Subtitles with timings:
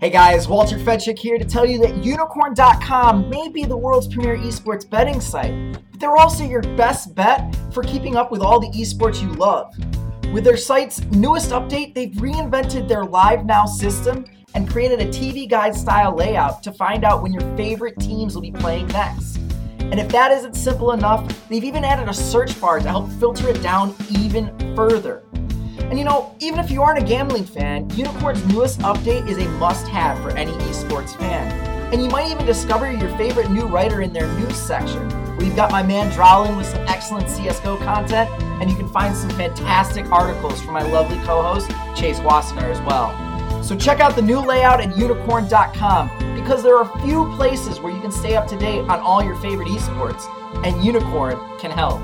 [0.00, 4.36] Hey guys, Walter Fedczuk here to tell you that unikrn.com may be the world's premier
[4.36, 8.68] esports betting site, but they're also your best bet for keeping up with all the
[8.68, 9.74] esports you love.
[10.32, 15.50] With their site's newest update, they've reinvented their Live Now system and created a TV
[15.50, 19.38] guide style layout to find out when your favorite teams will be playing next.
[19.80, 23.48] And if that isn't simple enough, they've even added a search bar to help filter
[23.48, 25.24] it down even further.
[25.88, 29.48] And you know, even if you aren't a gambling fan, Unikrn's newest update is a
[29.52, 31.50] must have for any esports fan.
[31.94, 35.08] And you might even discover your favorite new writer in their news section.
[35.38, 38.28] We've got my man Drowlin with some excellent CSGO content,
[38.60, 42.80] and you can find some fantastic articles from my lovely co host, Chase Wassenar, as
[42.82, 43.62] well.
[43.62, 47.94] So check out the new layout at unikrn.com because there are a few places where
[47.94, 50.26] you can stay up to date on all your favorite esports,
[50.66, 51.98] and Unikrn can help.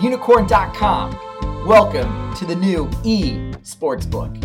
[0.00, 1.29] Unikrn.com
[1.66, 3.32] Welcome to the new E
[3.62, 4.42] Sportsbook.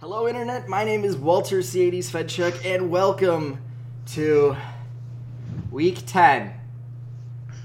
[0.00, 0.68] Hello, Internet.
[0.68, 3.62] My name is Walter Ceades Fedczuk, and welcome
[4.06, 4.56] to
[5.70, 6.52] week 10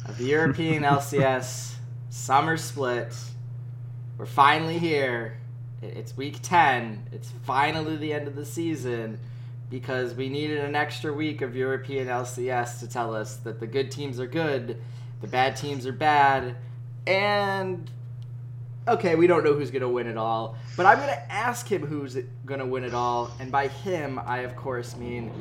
[0.05, 1.73] of the European LCS
[2.11, 3.13] Summer Split.
[4.19, 5.39] We're finally here.
[5.81, 7.09] It's week 10.
[7.11, 9.19] It's finally the end of the season
[9.71, 13.89] because we needed an extra week of European LCS to tell us that the good
[13.89, 14.79] teams are good,
[15.21, 16.57] the bad teams are bad,
[17.07, 17.89] and
[18.87, 21.67] okay, we don't know who's going to win it all, but I'm going to ask
[21.67, 25.31] him who's going to win it all, and by him, I of course mean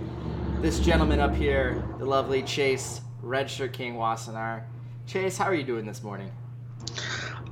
[0.62, 4.62] this gentleman up here, the lovely Chase Redshirt King Wassenar.
[5.06, 6.30] Chase, how are you doing this morning?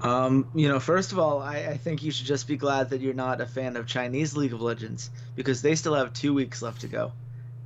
[0.02, 3.00] Um, you know, first of all, I, I, think you should just be glad that
[3.00, 6.62] you're not a fan of Chinese League of Legends because they still have two weeks
[6.62, 7.12] left to go.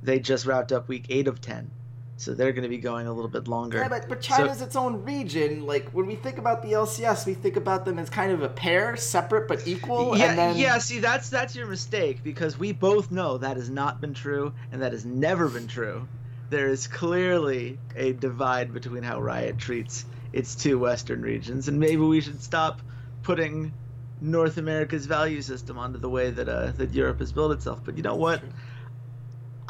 [0.01, 1.69] They just wrapped up week eight of ten,
[2.17, 3.77] so they're going to be going a little bit longer.
[3.77, 5.67] Yeah, but, but China's so, its own region.
[5.67, 8.49] Like when we think about the LCS, we think about them as kind of a
[8.49, 10.17] pair, separate but equal.
[10.17, 10.57] Yeah, then...
[10.57, 10.79] yeah.
[10.79, 14.81] See, that's that's your mistake because we both know that has not been true and
[14.81, 16.07] that has never been true.
[16.49, 22.01] There is clearly a divide between how Riot treats its two western regions, and maybe
[22.01, 22.81] we should stop
[23.21, 23.73] putting
[24.19, 27.81] North America's value system onto the way that uh, that Europe has built itself.
[27.85, 28.41] But you know what?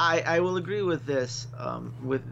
[0.00, 1.46] I I will agree with this.
[1.56, 2.22] Um, with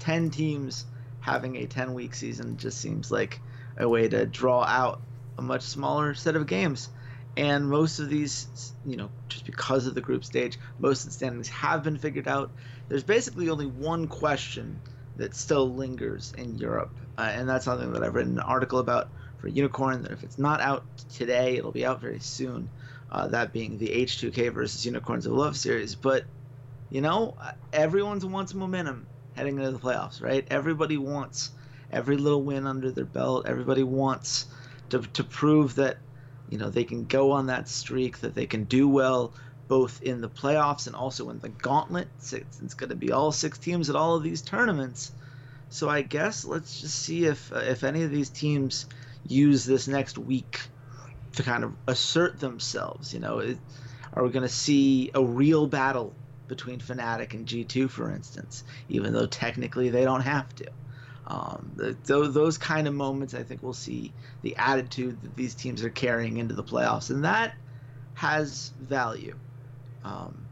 [0.00, 0.86] ten teams
[1.20, 3.40] having a ten week season just seems like
[3.76, 5.00] a way to draw out
[5.38, 6.88] a much smaller set of games.
[7.36, 11.14] And most of these, you know, just because of the group stage, most of the
[11.14, 12.52] standings have been figured out.
[12.88, 14.80] There's basically only one question
[15.16, 19.08] that still lingers in Europe, uh, and that's something that I've written an article about
[19.38, 20.02] for Unikrn.
[20.02, 22.68] That if it's not out today, it'll be out very soon.
[23.10, 25.94] Uh, that being the H2K versus Unicorns of Love series.
[25.94, 26.24] But
[26.90, 27.36] you know,
[27.72, 30.46] everyone wants momentum heading into the playoffs, right?
[30.50, 31.50] Everybody wants
[31.90, 33.46] every little win under their belt.
[33.46, 34.46] Everybody wants
[34.90, 35.98] to to prove that
[36.48, 39.32] you know they can go on that streak, that they can do well
[39.68, 42.08] both in the playoffs and also in the gauntlet.
[42.18, 45.12] It's, it's going to be all six teams at all of these tournaments.
[45.74, 48.86] So I guess let's just see if uh, if any of these teams
[49.26, 50.60] use this next week
[51.32, 53.12] to kind of assert themselves.
[53.12, 53.58] You know, it,
[54.12, 56.14] are we going to see a real battle
[56.46, 60.66] between Fnatic and G2, for instance, even though technically they don't have to?
[61.26, 61.96] Um, the,
[62.28, 64.12] those kind of moments, I think we'll see
[64.42, 67.52] the attitude that these teams are carrying into the playoffs, and that
[68.14, 69.34] has value.
[70.04, 70.46] Um,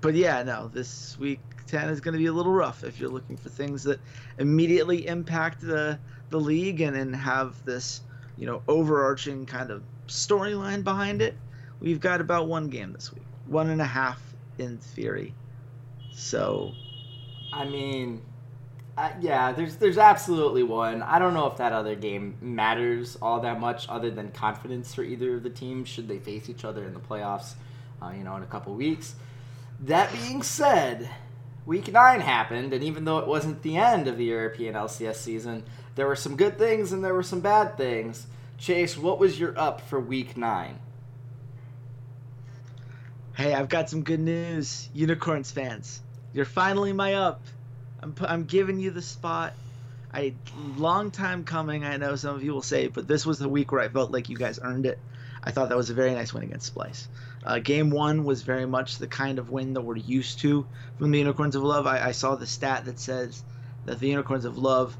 [0.00, 3.10] but yeah, no, this week 10 is going to be a little rough if you're
[3.10, 4.00] looking for things that
[4.38, 5.98] immediately impact the
[6.30, 8.02] the league and, and have this,
[8.36, 11.36] you know, overarching kind of storyline behind it.
[11.80, 14.22] We've got about one game this week, one and a half
[14.58, 15.34] in theory.
[16.12, 16.72] So,
[17.52, 18.22] I mean,
[18.96, 21.02] uh, yeah, there's there's absolutely one.
[21.02, 25.02] I don't know if that other game matters all that much, other than confidence for
[25.02, 27.54] either of the teams should they face each other in the playoffs
[28.02, 29.14] uh, you know, in a couple weeks.
[29.80, 31.08] That being said,
[31.70, 35.62] week nine happened, and even though it wasn't the end of the European LCS season,
[35.94, 38.26] there were some good things and there were some bad things.
[38.58, 40.80] Chase, what was your up for week nine?
[43.36, 46.02] Hey, I've got some good news, Unicorns fans.
[46.32, 47.40] You're finally my up.
[48.02, 49.54] I'm, I'm giving you the spot.
[50.12, 50.34] I
[50.76, 51.84] long time coming.
[51.84, 54.10] I know some of you will say, but this was the week where I felt
[54.10, 54.98] like you guys earned it.
[55.42, 57.06] I thought that was a very nice win against Splyce.
[57.44, 60.66] Uh, game one was very much the kind of win that we're used to
[60.98, 61.86] from the Unicorns of Love.
[61.86, 63.42] I, I saw the stat that says
[63.86, 64.96] that the Unicorns of Love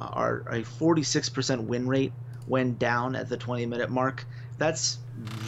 [0.00, 2.12] are a 46% win rate
[2.46, 4.24] when down at the 20 minute mark.
[4.58, 4.98] That's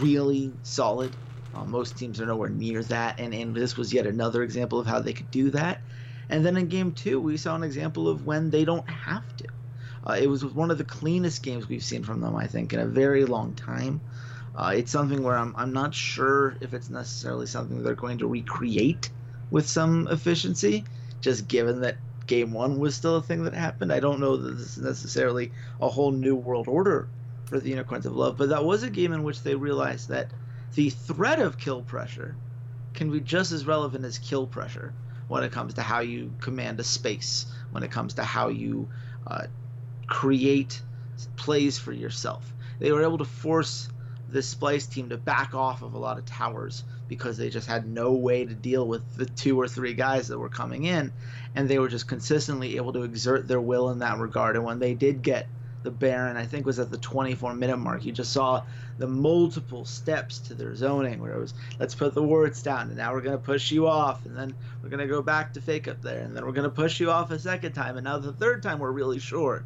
[0.00, 1.14] really solid.
[1.54, 4.86] Uh, most teams are nowhere near that, and, and this was yet another example of
[4.86, 5.80] how they could do that.
[6.28, 9.48] And then in game two, we saw an example of when they don't have to.
[10.04, 12.80] Uh, it was one of the cleanest games we've seen from them, I think, in
[12.80, 14.00] a very long time.
[14.54, 18.26] Uh, it's something where I'm, I'm not sure if it's necessarily something they're going to
[18.26, 19.10] recreate
[19.50, 20.84] with some efficiency,
[21.20, 21.96] just given that
[22.26, 23.92] game one was still a thing that happened.
[23.92, 27.08] I don't know that this is necessarily a whole new world order
[27.44, 30.30] for the Unicorns of Love, but that was a game in which they realized that
[30.74, 32.34] the threat of kill pressure
[32.94, 34.94] can be just as relevant as kill pressure
[35.28, 38.88] when it comes to how you command a space, when it comes to how you
[39.26, 39.46] uh,
[40.06, 40.80] create
[41.36, 42.52] plays for yourself.
[42.78, 43.88] They were able to force
[44.32, 47.86] the Splyce team to back off of a lot of towers because they just had
[47.86, 51.12] no way to deal with the two or three guys that were coming in,
[51.54, 54.56] and they were just consistently able to exert their will in that regard.
[54.56, 55.46] And when they did get
[55.82, 58.62] the Baron, I think was at the 24 minute mark, you just saw
[58.98, 62.96] the multiple steps to their zoning where it was let's put the wards down and
[62.96, 65.60] now we're going to push you off and then we're going to go back to
[65.60, 68.04] fake up there and then we're going to push you off a second time and
[68.04, 69.64] now the third time we're really sure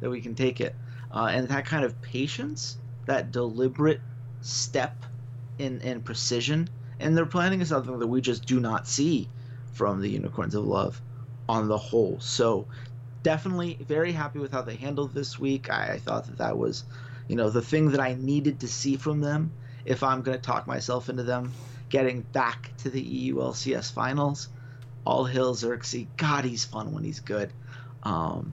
[0.00, 0.74] that we can take it
[1.14, 4.00] uh, and that kind of patience that deliberate
[4.40, 5.04] step
[5.58, 6.68] in, in precision
[7.00, 9.28] and their planning is something that we just do not see
[9.72, 11.00] from the unicorns of love
[11.48, 12.66] on the whole so
[13.22, 16.84] definitely very happy with how they handled this week I, I thought that that was
[17.28, 19.52] you know, the thing that I needed to see from them
[19.84, 21.52] if I'm going to talk myself into them
[21.88, 24.48] getting back to the EU LCS finals.
[25.04, 26.06] All hail Xerxes.
[26.16, 27.50] God, he's fun when he's good.
[28.02, 28.52] Um,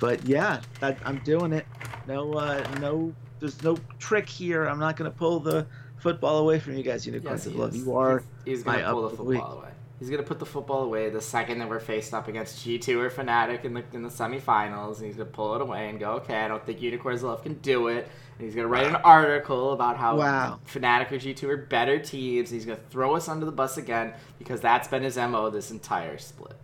[0.00, 1.66] but yeah, that, I'm doing it.
[2.08, 4.64] No, uh, no, there's no trick here.
[4.64, 5.66] I'm not going to pull the
[5.98, 7.76] football away from you guys, Unicorns yes, of Love.
[7.76, 9.70] You are he's, he's going to pull the football away.
[9.98, 13.10] He's gonna put the football away the second that we're faced up against G2 or
[13.10, 14.98] Fnatic in the in the semifinals.
[14.98, 17.54] And he's gonna pull it away and go, okay, I don't think Unicorns Love can
[17.54, 18.06] do it.
[18.36, 20.60] And he's gonna write an article about how wow.
[20.66, 22.50] Fnatic or G2 are better teams.
[22.50, 26.18] he's gonna throw us under the bus again because that's been his mo this entire
[26.18, 26.56] split.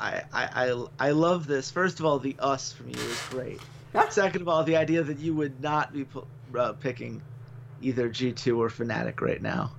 [0.00, 1.70] I I I, I love this.
[1.70, 3.60] First of all, the us from you is great.
[4.10, 6.06] Second of all, the idea that you would not be
[6.58, 7.22] uh, picking
[7.80, 9.72] either G2 or Fnatic right now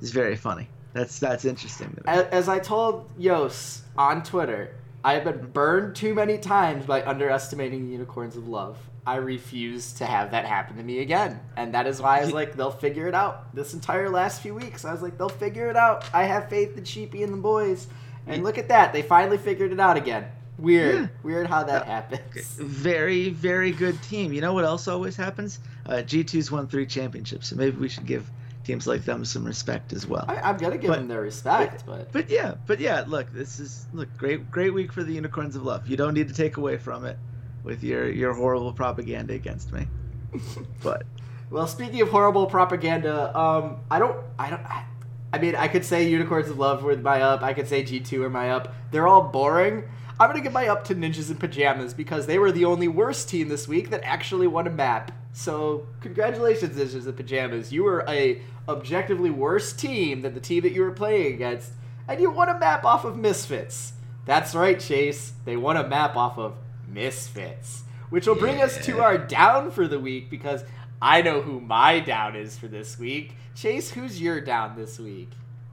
[0.00, 0.68] is very funny.
[0.92, 1.98] That's that's interesting.
[2.06, 7.02] As, as I told Yos on Twitter, I have been burned too many times by
[7.02, 8.78] underestimating unicorns of love.
[9.06, 11.40] I refuse to have that happen to me again.
[11.56, 13.54] And that is why I was like, they'll figure it out.
[13.54, 16.08] This entire last few weeks, I was like, they'll figure it out.
[16.14, 17.86] I have faith in Sheepy and the boys.
[18.26, 18.94] And look at that.
[18.94, 20.26] They finally figured it out again.
[20.58, 20.94] Weird.
[20.94, 21.06] Yeah.
[21.22, 22.54] Weird how that uh, happens.
[22.56, 24.32] Very, very good team.
[24.32, 25.58] You know what else always happens?
[25.86, 28.30] Uh, G2's won three championships, so maybe we should give
[28.64, 30.24] teams like them some respect as well.
[30.28, 33.04] I, am gonna give but, them their respect, but, but but yeah, but yeah.
[33.06, 35.86] Look, this is look great great week for the Unicorns of Love.
[35.88, 37.18] You don't need to take away from it
[37.62, 39.86] with your your horrible propaganda against me.
[40.82, 41.04] but
[41.50, 44.64] well, speaking of horrible propaganda, um, I don't I don't.
[44.64, 44.84] I,
[45.32, 47.42] I mean, I could say Unicorns of Love were my up.
[47.42, 48.72] I could say G2 are my up.
[48.92, 49.82] They're all boring.
[50.18, 53.28] I'm gonna give my up to Ninjas in Pajamas because they were the only worst
[53.28, 55.10] team this week that actually won a map.
[55.32, 57.72] So congratulations, Ninjas in Pajamas.
[57.72, 61.72] You were a objectively worse team than the team that you were playing against,
[62.06, 63.94] and you won a map off of Misfits.
[64.24, 65.32] That's right, Chase.
[65.44, 66.54] They won a map off of
[66.88, 67.82] Misfits.
[68.10, 68.66] Which will bring yeah.
[68.66, 70.62] us to our down for the week because
[71.02, 73.34] I know who my down is for this week.
[73.56, 75.30] Chase, who's your down this week?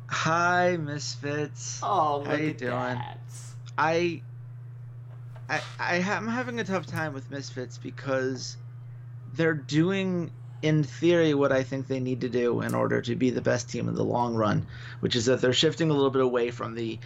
[0.07, 1.79] Hi, Misfits.
[1.83, 2.71] Oh, how you doing?
[2.71, 3.19] That.
[3.77, 4.21] I,
[5.51, 8.55] I, I am having a tough time with Misfits because
[9.33, 10.31] they're doing
[10.61, 13.69] in theory what I think they need to do in order to be the best
[13.69, 14.65] team in the long run,
[15.01, 16.99] which is that they're shifting a little bit away from the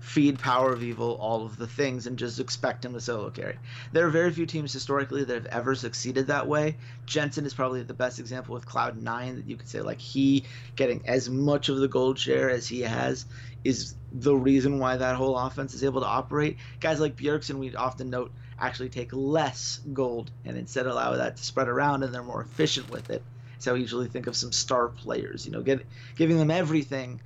[0.00, 3.56] feed power of evil all of the things and just expect him to solo carry.
[3.92, 6.76] There are very few teams historically that have ever succeeded that way.
[7.06, 11.02] Jensen is probably the best example with Cloud9 that you could say like he getting
[11.06, 13.26] as much of the gold share as he has
[13.62, 16.56] is the reason why that whole offense is able to operate.
[16.80, 21.44] Guys like Bjergsen we often note actually take less gold and instead allow that to
[21.44, 23.22] spread around and they're more efficient with it.
[23.58, 27.20] So I usually think of some star players, you know, get, giving them everything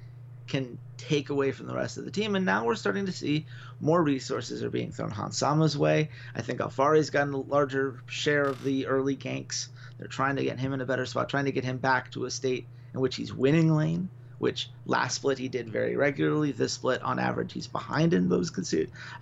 [0.46, 2.36] can take away from the rest of the team.
[2.36, 3.46] And now we're starting to see
[3.80, 6.10] more resources are being thrown Hans Sama's way.
[6.34, 9.68] I think Alphari's gotten a larger share of the early ganks.
[9.98, 12.24] They're trying to get him in a better spot, trying to get him back to
[12.24, 14.08] a state in which he's winning lane,
[14.38, 16.52] which last split he did very regularly.
[16.52, 18.52] This split, on average, he's behind in those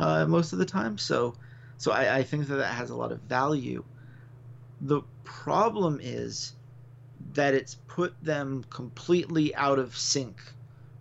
[0.01, 0.99] uh, most of the time.
[0.99, 1.35] So
[1.83, 3.83] so I, I think that that has a lot of value.
[4.83, 6.53] The problem is
[7.35, 10.37] that it's put them completely out of sync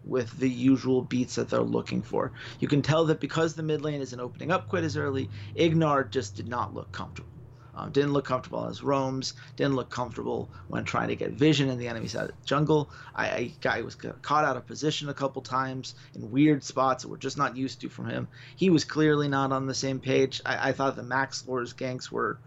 [0.04, 2.32] with the usual beats that they're looking for.
[2.60, 6.10] You can tell that because the mid lane isn't opening up quite as early, Ignar
[6.10, 7.30] just did not look comfortable.
[7.74, 9.34] Um, didn't look comfortable as roams.
[9.56, 12.90] Didn't look comfortable when trying to get vision in the enemy side of the jungle.
[13.16, 17.10] I, I guy was caught out of position a couple times in weird spots that
[17.10, 18.28] we're just not used to from him.
[18.56, 20.42] He was clearly not on the same page.
[20.46, 22.40] I, I thought the Maxlore's ganks were,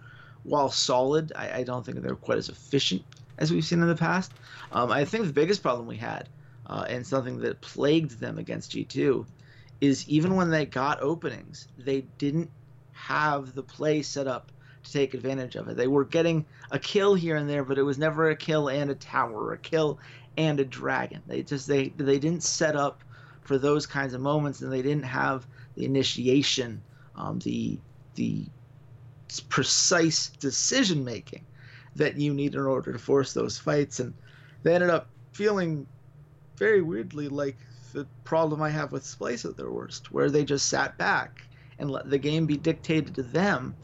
[0.43, 3.03] while solid, I, I don't think they were quite as efficient
[3.39, 4.33] as we've seen in the past.
[4.73, 6.29] Um, I think the biggest problem we had,
[6.67, 9.27] uh, and something that plagued them against G2,
[9.81, 12.51] is even when they got openings, they didn't
[12.93, 14.51] have the play set up
[14.83, 15.77] to take advantage of it.
[15.77, 18.91] They were getting a kill here and there, but it was never a kill and
[18.91, 19.99] a tower, a kill
[20.37, 21.23] and a dragon.
[21.27, 23.03] They just they they didn't set up
[23.43, 26.83] for those kinds of moments, and they didn't have the initiation,
[27.17, 27.79] um, the
[28.15, 28.47] the
[29.49, 31.45] precise decision making
[31.97, 34.01] that you need in order to force those fights.
[34.01, 34.15] And
[34.63, 35.87] they ended up feeling
[36.57, 37.57] very weirdly like
[37.93, 41.43] the problem I have with Splyce at their worst, where they just sat back
[41.79, 43.75] and let the game be dictated to them.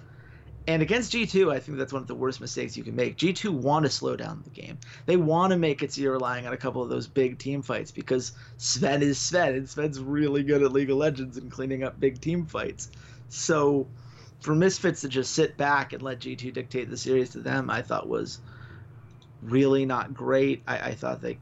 [0.67, 3.17] And against G2, I think that's one of the worst mistakes you can make.
[3.17, 4.79] G2 want to slow down the game.
[5.07, 7.63] They want to make it so you're relying on a couple of those big team
[7.63, 11.83] fights because Zven is Zven, and Zven's really good at League of Legends and cleaning
[11.83, 12.91] up big team fights.
[13.31, 13.87] So
[14.41, 17.83] for Misfits to just sit back and let G2 dictate the series to them, I
[17.83, 18.41] thought was
[19.43, 20.63] really not great.
[20.67, 21.37] I, I thought that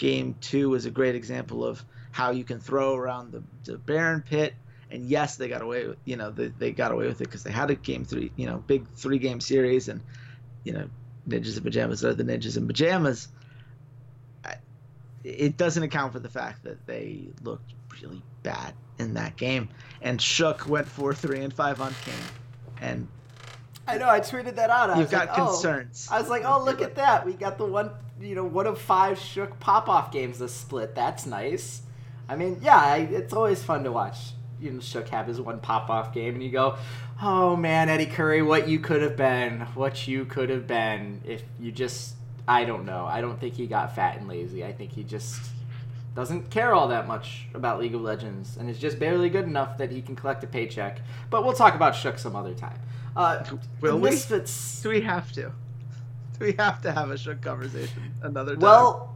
[0.00, 4.22] game two was a great example of how you can throw around the, the Baron
[4.22, 4.54] pit.
[4.90, 7.44] And yes, they got away with you know they, they got away with it because
[7.44, 10.00] they had a game three you know big three game series and
[10.64, 10.90] you know
[11.28, 13.28] ninjas and pajamas are the ninjas and pajamas.
[15.22, 19.68] It doesn't account for the fact that they looked really bad in that game.
[20.00, 22.14] And Shook went four three and five on King,
[22.80, 23.06] and
[23.86, 24.90] I know I tweeted that out.
[24.90, 26.08] I you've got like, concerns.
[26.10, 26.16] Oh.
[26.16, 27.90] I was like, oh look at that, we got the one
[28.20, 30.94] you know one of five Shook pop off games this split.
[30.94, 31.82] That's nice.
[32.28, 34.32] I mean, yeah, it's always fun to watch.
[34.60, 36.76] You know, Shook have his one pop off game, and you go,
[37.22, 41.42] "Oh man, Eddie Curry, what you could have been, what you could have been if
[41.58, 42.16] you just."
[42.48, 43.04] I don't know.
[43.04, 44.64] I don't think he got fat and lazy.
[44.64, 45.40] I think he just
[46.16, 49.78] doesn't care all that much about League of Legends and is just barely good enough
[49.78, 51.00] that he can collect a paycheck.
[51.28, 52.80] But we'll talk about Shook some other time.
[53.14, 53.44] Uh,
[53.80, 54.10] Will we?
[54.82, 55.52] Do we have to?
[56.40, 58.60] Do we have to have a Shook conversation another time?
[58.60, 59.14] Well,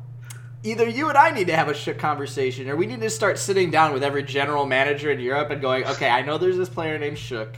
[0.62, 3.38] either you and I need to have a Shook conversation, or we need to start
[3.38, 6.68] sitting down with every general manager in Europe and going, okay, I know there's this
[6.68, 7.56] player named Shook.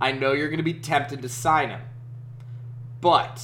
[0.00, 1.80] I know you're going to be tempted to sign him,
[3.00, 3.42] but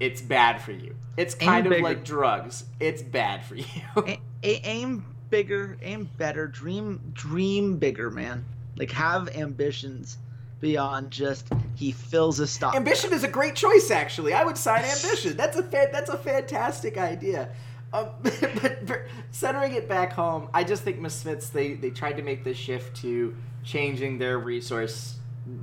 [0.00, 0.94] it's bad for you.
[1.16, 1.82] It's kind Aim of bigger.
[1.82, 2.64] like drugs.
[2.78, 3.64] It's bad for you.
[3.96, 8.44] A- a- aim bigger, aim better, dream dream bigger, man.
[8.76, 10.18] Like have ambitions
[10.60, 12.74] beyond just he fills a stop.
[12.74, 14.32] Ambition is a great choice, actually.
[14.32, 15.36] I would sign Ambition.
[15.36, 17.50] That's a fa- that's a fantastic idea.
[17.92, 22.22] Um, but, but centering it back home, I just think Misfits they they tried to
[22.22, 23.34] make this shift to
[23.64, 25.16] changing their resource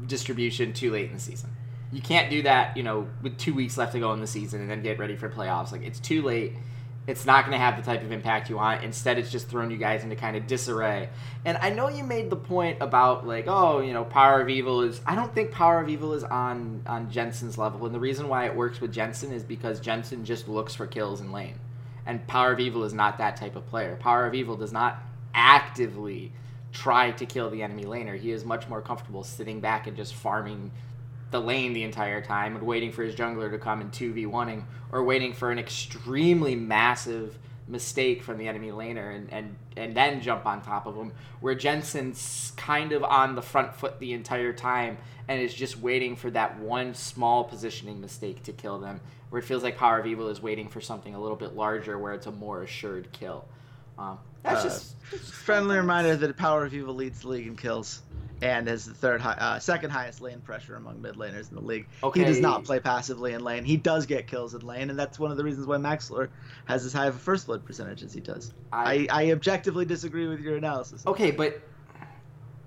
[0.07, 1.49] distribution too late in the season.
[1.91, 4.61] You can't do that, you know, with two weeks left to go in the season
[4.61, 5.71] and then get ready for playoffs.
[5.71, 6.53] Like it's too late.
[7.05, 8.83] It's not going to have the type of impact you want.
[8.83, 11.09] Instead, it's just thrown you guys into kind of disarray.
[11.43, 14.81] And I know you made the point about like, oh, you know, Power of Evil
[14.81, 15.01] is.
[15.05, 17.85] I don't think Power of Evil is on on Jensen's level.
[17.85, 21.19] And the reason why it works with Jensen is because Jensen just looks for kills
[21.19, 21.59] in lane,
[22.05, 23.97] and Power of Evil is not that type of player.
[23.97, 26.31] Power of Evil does not actively
[26.71, 28.17] try to kill the enemy laner.
[28.17, 30.71] He is much more comfortable sitting back and just farming
[31.33, 35.03] the lane the entire time and waiting for his jungler to come and 2v1ing or
[35.03, 37.37] waiting for an extremely massive
[37.67, 41.11] mistake from the enemy laner and, and, and then jump on top of him
[41.41, 44.97] where Jensen's kind of on the front foot the entire time
[45.27, 49.45] and is just waiting for that one small positioning mistake to kill them where it
[49.45, 52.27] feels like Power of Evil is waiting for something a little bit larger where it's
[52.27, 53.45] a more assured kill.
[53.97, 57.47] Um, that's Uh, just that's just Friendly reminder that Power of Evil leads the league
[57.47, 58.03] in kills
[58.43, 61.61] and is the third, high, uh, second highest lane pressure among mid laners in the
[61.61, 61.87] league.
[62.03, 62.19] Okay.
[62.19, 63.63] He does not play passively in lane.
[63.63, 66.27] He does get kills in lane, and that's one of the reasons why Maxlore
[66.65, 68.53] has as high of a first blood percentage as he does.
[68.73, 71.07] I, I objectively disagree with your analysis.
[71.07, 71.61] Okay, but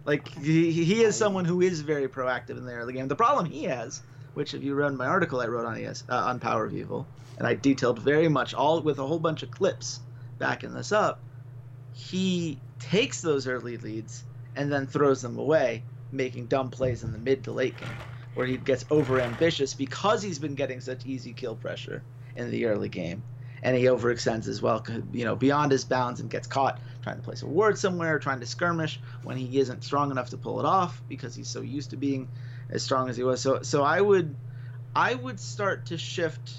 [0.07, 3.09] Like he, he is someone who is very proactive in the early game.
[3.09, 4.01] The problem he has,
[4.33, 7.07] which if you read my article I wrote on ES uh, on Power of Evil,
[7.37, 10.01] and I detailed very much all with a whole bunch of clips
[10.39, 11.21] backing this up,
[11.93, 14.25] he takes those early leads
[14.57, 17.99] and then throws them away, making dumb plays in the mid to late game,
[18.35, 22.03] where he gets over ambitious because he's been getting such easy kill pressure
[22.35, 23.23] in the early game.
[23.63, 27.23] And he overextends as well, you know, beyond his bounds and gets caught trying to
[27.23, 30.67] place a ward somewhere, trying to skirmish when he isn't strong enough to pull it
[30.67, 32.29] off because he's so used to being
[32.71, 33.41] as strong as he was.
[33.41, 34.37] So, so I would,
[34.95, 36.53] I would start to shift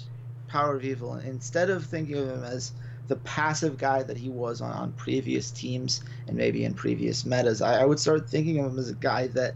[0.48, 2.72] Power of Evil instead of thinking of him as
[3.08, 7.62] the passive guy that he was on, on previous teams and maybe in previous metas.
[7.62, 9.54] I, I would start thinking of him as a guy that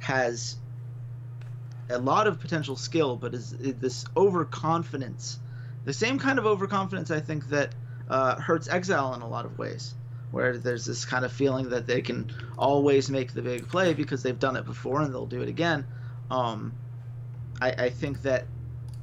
[0.00, 0.56] has
[1.88, 5.38] a lot of potential skill, but is, is this overconfidence,
[5.84, 7.74] the same kind of overconfidence I think that
[8.08, 9.94] uh, hurts Exile in a lot of ways,
[10.30, 14.22] where there's this kind of feeling that they can always make the big play because
[14.22, 15.86] they've done it before and they'll do it again.
[16.30, 16.74] Um,
[17.60, 18.46] I, I think that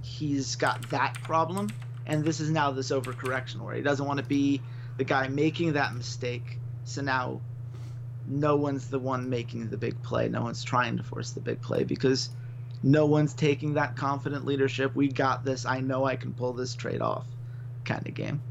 [0.01, 1.69] he's got that problem,
[2.05, 4.61] and this is now this overcorrection where he doesn't want to be
[4.97, 6.59] the guy making that mistake.
[6.83, 7.41] So now
[8.27, 10.27] no one's the one making the big play.
[10.29, 12.29] No one's trying to force the big play because
[12.81, 14.95] no one's taking that confident leadership.
[14.95, 15.65] We got this.
[15.65, 17.25] I know I can pull this trade off
[17.85, 18.41] kind of game.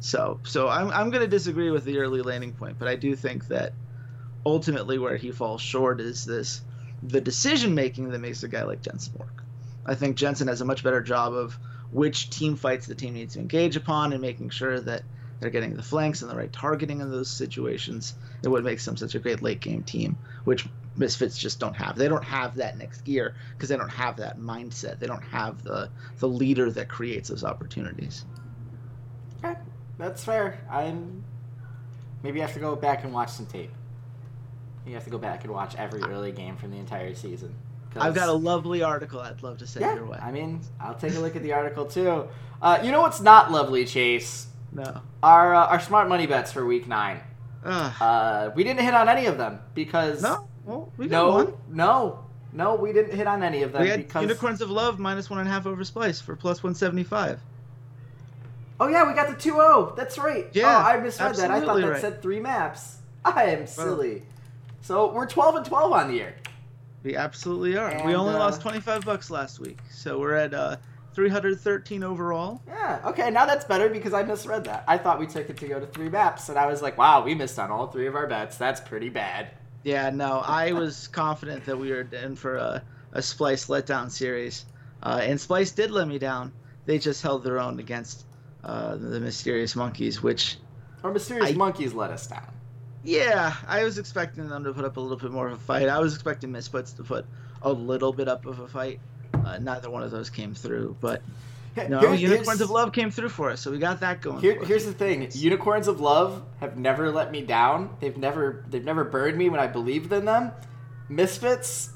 [0.00, 3.14] So, so I'm, I'm going to disagree with the early laning point, but I do
[3.14, 3.72] think that
[4.44, 6.62] ultimately where he falls short is this
[7.02, 9.42] the decision making that makes a guy like Jensen work.
[9.84, 11.58] I think Jensen has a much better job of
[11.92, 15.02] which team fights the team needs to engage upon and making sure that
[15.38, 18.14] they're getting the flanks and the right targeting in those situations.
[18.42, 21.96] It what makes them such a great late game team, which Misfits just don't have.
[21.96, 24.98] They don't have that next gear because they don't have that mindset.
[24.98, 28.24] They don't have the the leader that creates those opportunities.
[29.42, 29.58] Okay,
[29.98, 30.60] that's fair.
[30.70, 31.24] I'm
[32.22, 33.72] maybe I have to go back and watch some tape.
[34.86, 37.54] You have to go back and watch every early game from the entire season.
[37.96, 40.18] I've got a lovely article I'd love to send yeah, your way.
[40.20, 42.28] I mean, I'll take a look at the article too.
[42.60, 44.46] Uh, you know what's not lovely, Chase?
[44.72, 45.02] No.
[45.22, 47.20] Our uh, our smart money bets for week nine.
[47.64, 51.54] Uh, we didn't hit on any of them because no, well, we no, one.
[51.68, 54.98] no, no, we didn't hit on any of them we had because Unicorns of Love
[54.98, 57.40] minus one and a half over Splyce for plus one seventy five.
[58.80, 59.94] Oh yeah, we got the 2-0.
[59.94, 60.48] That's right.
[60.52, 61.52] Yeah, oh, I misread that.
[61.52, 62.00] I thought that right.
[62.00, 62.96] said three maps.
[63.24, 64.24] I am silly.
[64.80, 66.34] So we're 12 and 12 on the year.
[67.02, 68.06] We absolutely are.
[68.06, 70.76] we only uh, lost twenty five bucks last week, so we're at uh,
[71.14, 72.62] three hundred thirteen overall.
[72.66, 73.00] Yeah.
[73.06, 73.30] Okay.
[73.30, 74.84] Now that's better because I misread that.
[74.86, 77.24] I thought we took it to go to three maps, and I was like, "Wow,
[77.24, 78.56] we missed on all three of our bets.
[78.56, 79.50] That's pretty bad."
[79.82, 82.82] Yeah, no, I was confident that we were in for a,
[83.12, 84.64] a Splyce letdown series,
[85.02, 86.52] uh, and Splyce did let me down.
[86.86, 88.24] They just held their own against
[88.62, 90.56] uh, the Mysterious Monkeys, which,
[91.02, 92.46] Our mysterious I- monkeys let us down.
[93.04, 95.88] Yeah, I was expecting them to put up a little bit more of a fight.
[95.88, 97.26] I was expecting Misfits to put
[97.62, 99.00] a little bit up of a fight.
[99.44, 101.22] Uh, neither one of those came through, but
[101.76, 104.40] no, Here- Unicorns here's- of Love came through for us, so we got that going.
[104.40, 107.96] Here, here's the thing: unicorns of love have never let me down.
[108.00, 110.52] They've never, they've never burned me when I believed in them.
[111.08, 111.90] Misfits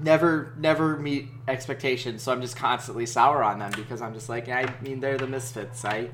[0.00, 2.22] never, never meet expectations.
[2.22, 5.26] So I'm just constantly sour on them because I'm just like, I mean, they're the
[5.26, 5.84] misfits.
[5.84, 6.10] I,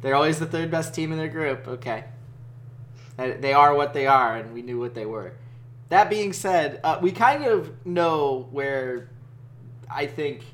[0.00, 1.66] they're always the third best team in their group.
[1.66, 2.04] Okay,
[3.16, 5.32] they are what they are, and we knew what they were.
[5.88, 9.10] That being said, uh, we kind of know where
[9.90, 10.44] I think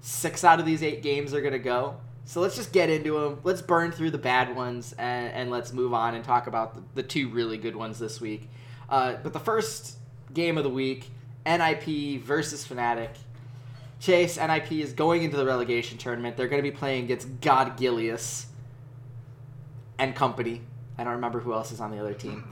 [0.00, 1.96] six out of these eight games are going to go.
[2.26, 3.40] So let's just get into them.
[3.42, 6.82] Let's burn through the bad ones and, and let's move on and talk about the,
[6.94, 8.48] the two really good ones this week.
[8.88, 9.96] Uh, but the first
[10.32, 11.10] game of the week,
[11.46, 13.10] NIP versus Fnatic.
[14.00, 16.36] Chase, NIP is going into the relegation tournament.
[16.36, 18.46] They're going to be playing against God Gilius
[19.98, 20.62] and company.
[20.98, 22.44] I don't remember who else is on the other team.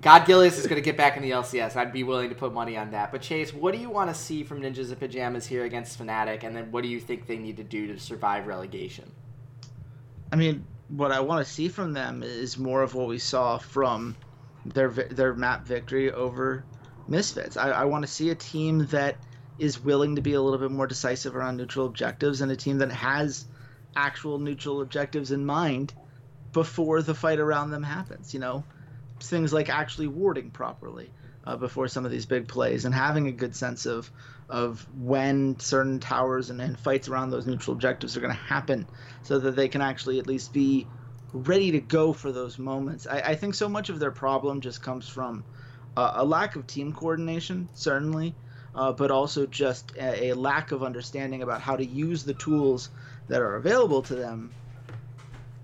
[0.00, 1.74] God Gilius is going to get back in the LCS.
[1.74, 3.10] I'd be willing to put money on that.
[3.10, 6.44] But Chase, what do you want to see from Ninjas in Pajamas here against Fnatic,
[6.44, 9.10] and then what do you think they need to do to survive relegation?
[10.32, 13.58] I mean, what I want to see from them is more of what we saw
[13.58, 14.16] from
[14.64, 16.64] their their map victory over
[17.08, 17.56] Misfits.
[17.56, 19.16] I, I want to see a team that
[19.58, 22.78] is willing to be a little bit more decisive around neutral objectives and a team
[22.78, 23.46] that has
[23.96, 25.92] actual neutral objectives in mind
[26.52, 28.34] before the fight around them happens.
[28.34, 28.64] You know,
[29.20, 31.10] things like actually warding properly
[31.44, 34.10] uh, before some of these big plays and having a good sense of
[34.48, 38.86] of when certain towers and, and fights around those neutral objectives are going to happen
[39.22, 40.86] so that they can actually at least be
[41.34, 43.06] ready to go for those moments.
[43.06, 45.44] I, I think so much of their problem just comes from
[45.98, 48.34] uh, a lack of team coordination, certainly,
[48.74, 52.88] uh, but also just a, a lack of understanding about how to use the tools
[53.28, 54.54] that are available to them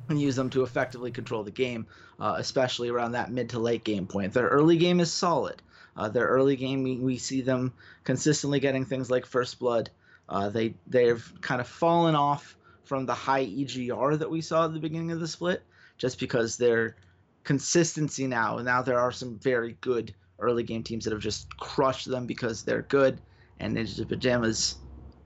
[0.08, 1.86] and use them to effectively control the game,
[2.20, 4.32] uh, especially around that mid to late game point.
[4.32, 5.62] Their early game is solid.
[5.96, 9.90] Uh, their early game, we, we see them consistently getting things like first blood.
[10.28, 14.72] Uh, they they've kind of fallen off from the high EGR that we saw at
[14.72, 15.62] the beginning of the split,
[15.98, 16.96] just because their
[17.44, 18.58] consistency now.
[18.58, 22.64] Now there are some very good early game teams that have just crushed them because
[22.64, 23.20] they're good,
[23.60, 24.76] and Ninja Pajamas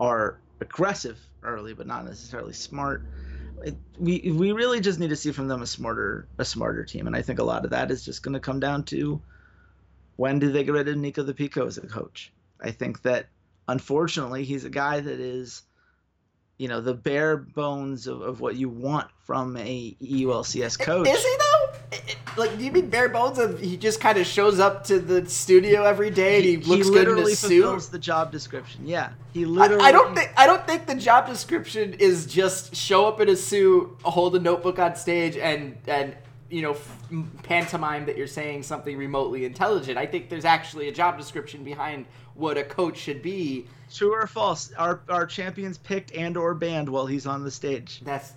[0.00, 3.04] are aggressive early, but not necessarily smart.
[3.64, 7.06] It, we we really just need to see from them a smarter a smarter team,
[7.06, 9.20] and I think a lot of that is just going to come down to
[10.16, 12.32] when do they get rid of Nico the Pico as a coach.
[12.60, 13.28] I think that
[13.68, 15.62] unfortunately he's a guy that is
[16.58, 21.08] you know the bare bones of, of what you want from a EULCS coach.
[21.08, 21.47] Is he though?
[22.38, 23.38] Like, do you mean bare bones?
[23.38, 26.88] Of he just kind of shows up to the studio every day and he, looks
[26.88, 27.62] good in a suit.
[27.62, 28.86] fulfills the job description.
[28.86, 29.84] Yeah, he I, literally.
[29.84, 33.36] I don't think I don't think the job description is just show up in a
[33.36, 36.16] suit, hold a notebook on stage, and and
[36.50, 36.98] you know f-
[37.42, 39.98] pantomime that you're saying something remotely intelligent.
[39.98, 43.66] I think there's actually a job description behind what a coach should be.
[43.92, 44.72] True or false?
[44.78, 48.00] Our our champions picked and or banned while he's on the stage.
[48.04, 48.32] That's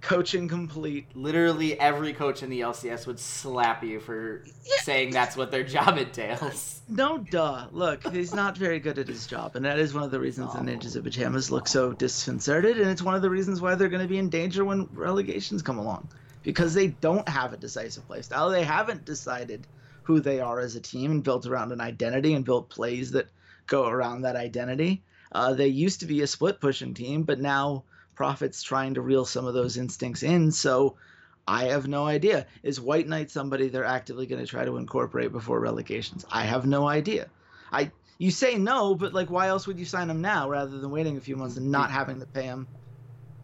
[0.00, 1.06] Coaching complete.
[1.14, 4.44] literally every coach in the LCS would slap you for
[4.82, 6.80] saying that's what their job entails.
[6.88, 7.66] No, duh.
[7.72, 10.52] Look, he's not very good at his job, and that is one of the reasons
[10.52, 13.88] the Ninjas of Pajamas look so disconcerted, and it's one of the reasons why they're
[13.88, 16.08] going to be in danger when relegations come along,
[16.42, 18.48] because they don't have a decisive play style.
[18.50, 19.66] They haven't decided
[20.04, 23.28] who they are as a team and built around an identity and built plays that
[23.66, 25.02] go around that identity.
[25.32, 27.84] Uh, they used to be a split pushing team, but now
[28.18, 30.50] Profit's trying to reel some of those instincts in.
[30.50, 30.96] So
[31.46, 32.46] I have no idea.
[32.64, 36.24] Is White Knight somebody they're actively going to try to incorporate before relegations?
[36.30, 37.30] I have no idea.
[37.70, 40.90] I you say no, but like, why else would you sign him now rather than
[40.90, 42.66] waiting a few months and not having to pay him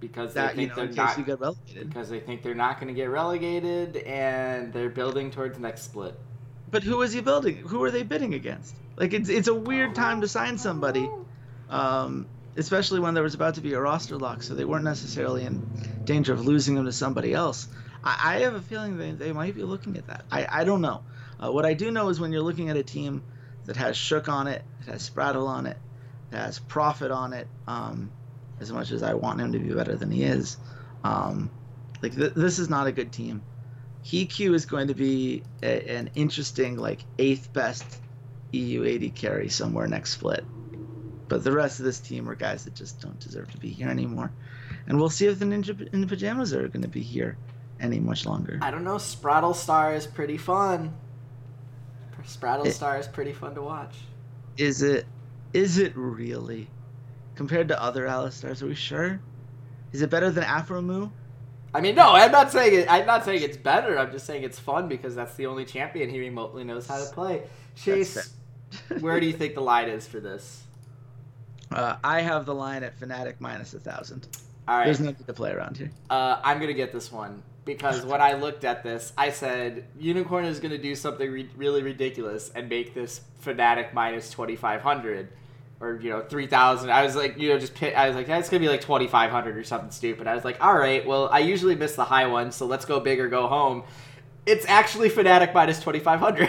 [0.00, 1.88] Because they that you think know they're not you get relegated?
[1.88, 6.18] because they think they're not going to get relegated and they're building towards next split.
[6.70, 7.56] But who is he building?
[7.58, 8.80] Who are they bidding against?
[8.96, 11.08] Like, it's it's a weird time to sign somebody,
[11.68, 12.26] um,
[12.56, 15.62] especially when there was about to be a roster lock, so they weren't necessarily in
[16.04, 17.68] danger of losing him to somebody else.
[18.02, 20.24] I, I have a feeling they, they might be looking at that.
[20.30, 21.02] I, I don't know.
[21.38, 23.22] Uh, what I do know is when you're looking at a team
[23.66, 25.76] that has Shook on it, it has Sprattel on it,
[26.30, 28.10] it has Profit on it, um,
[28.60, 30.56] as much as I want him to be better than he is,
[31.02, 31.50] um,
[32.02, 33.42] like th- this is not a good team.
[34.04, 37.84] HeaQ is going to be a, an interesting, like eighth best
[38.52, 40.44] EU AD carry somewhere next split.
[41.28, 43.88] But the rest of this team are guys that just don't deserve to be here
[43.88, 44.30] anymore.
[44.86, 47.36] And we'll see if the Ninja in the Pajamas are going to be here
[47.80, 48.58] any much longer.
[48.62, 48.96] I don't know.
[48.96, 50.94] Sprattel Star is pretty fun.
[52.26, 53.94] Sprattel It- Star is pretty fun to watch.
[54.56, 55.06] Is it?
[55.52, 56.68] Is it really?
[57.34, 59.20] Compared to other Alistars, are we sure?
[59.92, 61.10] Is it better than Aphromoo?
[61.72, 62.90] I mean, no, I'm not saying it.
[62.90, 63.98] I'm not saying it's better.
[63.98, 67.12] I'm just saying it's fun because that's the only champion he remotely knows how to
[67.12, 67.42] play.
[67.74, 68.36] Chase,
[69.00, 70.63] where do you think the line is for this?
[71.72, 74.28] Uh, I have the line at Fnatic minus a thousand.
[74.66, 75.90] All right, There's nothing to play around here.
[76.10, 80.44] uh, I'm gonna get this one because when I looked at this, I said Unikrn
[80.46, 85.28] is gonna do something re- really ridiculous and make this Fnatic minus 2,500
[85.80, 86.90] or you know 3,000.
[86.90, 89.56] I was like, you know, just pit, I was like, that's gonna be like 2,500
[89.56, 90.26] or something stupid.
[90.26, 93.00] I was like, all right, well, I usually miss the high one, so let's go
[93.00, 93.82] big or go home.
[94.46, 96.48] It's actually Fnatic minus 2,500.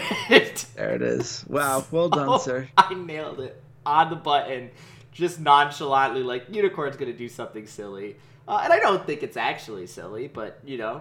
[0.76, 1.44] There it is.
[1.48, 2.68] Wow, well done, Oh, sir.
[2.78, 4.70] I nailed it on the button,
[5.16, 9.86] just nonchalantly, like Unikrn's gonna do something silly, uh, and I don't think it's actually
[9.86, 11.00] silly, but you know,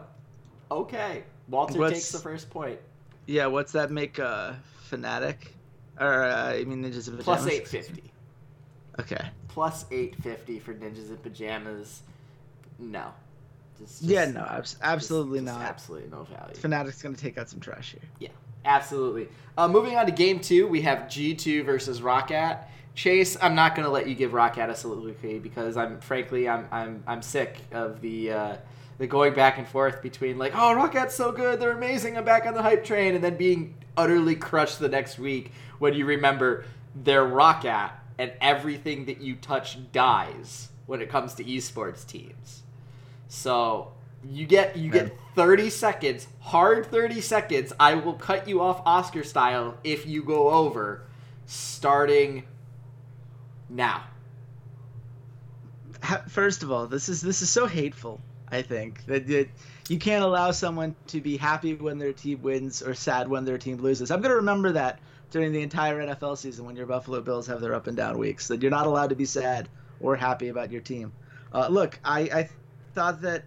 [0.72, 1.24] okay.
[1.50, 2.80] Walter What's- takes the first point,
[3.28, 4.54] Yeah, what's that make uh
[4.90, 5.36] Fnatic?
[6.00, 7.48] Or uh, I mean Ninjas plus Pajamas?
[7.54, 8.12] eight fifty,
[9.00, 9.30] Okay.
[9.50, 12.02] plus eight fifty for Ninjas in Pajamas.
[12.80, 13.14] No,
[13.80, 15.62] Just- Yeah, no, abs- absolutely just not.
[15.62, 16.56] Absolutely no value.
[16.56, 18.10] Fnatic's gonna take out some trash here.
[18.20, 18.30] Yeah,
[18.66, 19.30] absolutely.
[19.58, 22.66] Uh, moving on to game two, we have G2 versus ROCCAT.
[22.94, 27.04] Chase, I'm not gonna let you give ROCCAT a soliloquy because I'm frankly I'm I'm
[27.06, 28.56] I'm sick of the uh,
[28.98, 32.46] the going back and forth between like oh ROCCAT's so good they're amazing I'm back
[32.46, 36.64] on the hype train and then being utterly crushed the next week when you remember
[36.96, 42.64] they're ROCCAT and everything that you touch dies when it comes to esports teams.
[43.28, 43.92] So
[44.32, 47.74] you get you get 30 seconds, hard 30 seconds.
[47.80, 51.04] I will cut you off Oscar style if you go over
[51.46, 52.44] starting
[53.70, 54.04] now.
[56.28, 58.22] First of all, this is this is so hateful.
[58.50, 59.50] I think that that
[59.90, 63.58] you can't allow someone to be happy when their team wins or sad when their
[63.58, 64.12] team loses.
[64.12, 65.00] I'm gonna remember that
[65.32, 68.48] during the entire NFL season when your Buffalo Bills have their up and down weeks.
[68.48, 69.68] That you're not allowed to be sad
[70.00, 71.12] or happy about your team.
[71.52, 72.50] Uh, look, I, I
[72.94, 73.46] thought that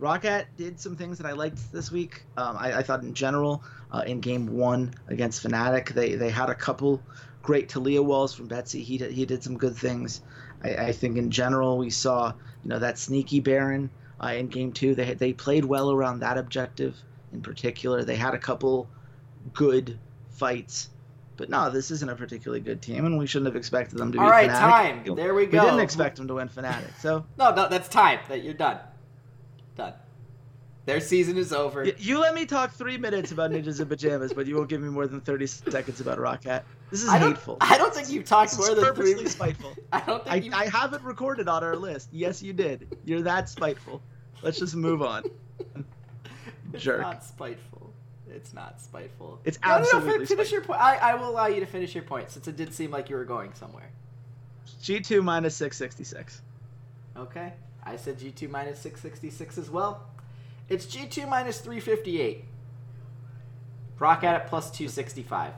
[0.00, 2.24] ROCCAT did some things that I liked this week.
[2.36, 6.50] Um, I, I thought in general, uh, in game one against Fnatic, they, they had
[6.50, 7.00] a couple
[7.42, 8.82] great Taliyah walls from Betsy.
[8.82, 10.20] He did, he did some good things.
[10.62, 12.32] I, I think in general we saw
[12.64, 13.90] you know that sneaky Baron
[14.22, 14.94] uh, in game two.
[14.94, 16.96] They they played well around that objective
[17.32, 18.02] in particular.
[18.02, 18.88] They had a couple
[19.52, 19.98] good
[20.30, 20.88] fights.
[21.36, 24.20] But no, this isn't a particularly good team, and we shouldn't have expected them to
[24.20, 25.04] All right, Fnatic.
[25.04, 25.16] time.
[25.16, 25.58] There we go.
[25.58, 28.20] We didn't expect them to win Fnatic, so No, no, that's time.
[28.28, 28.78] That you're done.
[29.76, 29.94] Done.
[30.86, 31.84] Their season is over.
[31.84, 34.90] You let me talk three minutes about ninjas in pajamas, but you won't give me
[34.90, 36.62] more than thirty seconds about ROCCAT.
[36.90, 37.56] This is I hateful.
[37.60, 39.28] I don't think you've talked This more than purposely three.
[39.28, 39.74] spiteful.
[39.92, 40.52] I don't think you.
[40.52, 42.10] I haven't recorded on our list.
[42.12, 42.98] Yes, you did.
[43.04, 44.02] You're that spiteful.
[44.42, 45.22] Let's just move on.
[46.74, 47.00] it's jerk.
[47.00, 47.90] not spiteful.
[48.28, 49.40] It's not spiteful.
[49.44, 50.80] It's No, no, no, absolutely fin- finish your point.
[50.80, 53.16] I, I will allow you to finish your point since it did seem like you
[53.16, 53.88] were going somewhere.
[54.82, 56.42] G2 minus 666.
[57.16, 57.52] Okay.
[57.86, 60.08] I said G2 minus 666 as well.
[60.68, 62.44] It's G2 minus 358.
[63.98, 65.52] Rock at it plus 265.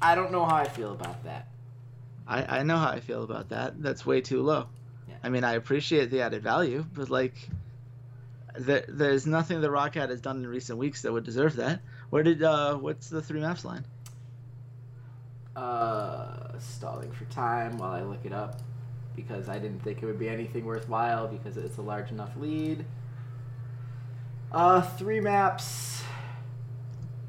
[0.00, 1.48] I don't know how I feel about that.
[2.26, 3.82] I, I know how I feel about that.
[3.82, 4.66] That's way too low.
[5.08, 5.14] Yeah.
[5.22, 7.34] I mean, I appreciate the added value, but like,
[8.58, 11.80] there, there's nothing the ROCCAT has done in recent weeks that would deserve that.
[12.10, 13.84] Where did uh, what's the three maps line?
[15.54, 18.60] Uh, stalling for time while I look it up
[19.16, 22.84] because I didn't think it would be anything worthwhile because it's a large enough lead.
[24.52, 26.02] Uh, three maps.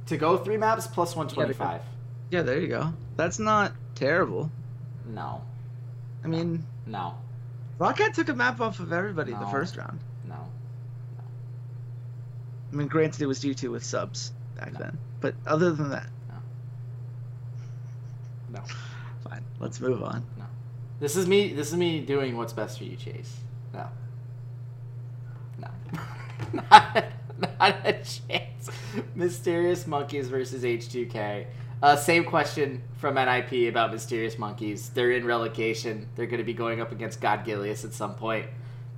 [0.08, 1.82] To go three maps plus 125.
[2.30, 2.94] Yeah, there you go.
[3.16, 4.52] That's not terrible.
[5.06, 5.42] No.
[6.24, 7.16] I mean, No.
[7.80, 10.00] ROCCAT took a map off of everybody in the first round.
[10.28, 10.36] No.
[10.36, 11.24] no.
[12.72, 14.80] I mean, granted, it was G2 with subs back No.
[14.80, 16.08] then, but other than that,
[18.52, 18.60] No.
[18.60, 18.66] No.
[19.30, 19.44] Fine.
[19.60, 20.26] Let's move on.
[21.00, 21.54] This is me.
[21.54, 23.38] This is me doing what's best for you, Chase.
[23.74, 23.88] No.
[25.60, 25.68] No.
[26.54, 27.06] not,
[27.38, 28.70] not a chance.
[29.16, 31.46] Mysterious Monkeys versus H2K.
[31.82, 34.90] Uh, same question from NIP about Mysterious Monkeys.
[34.90, 36.10] They're in relegation.
[36.16, 38.48] They're going to be going up against God Gilius at some point,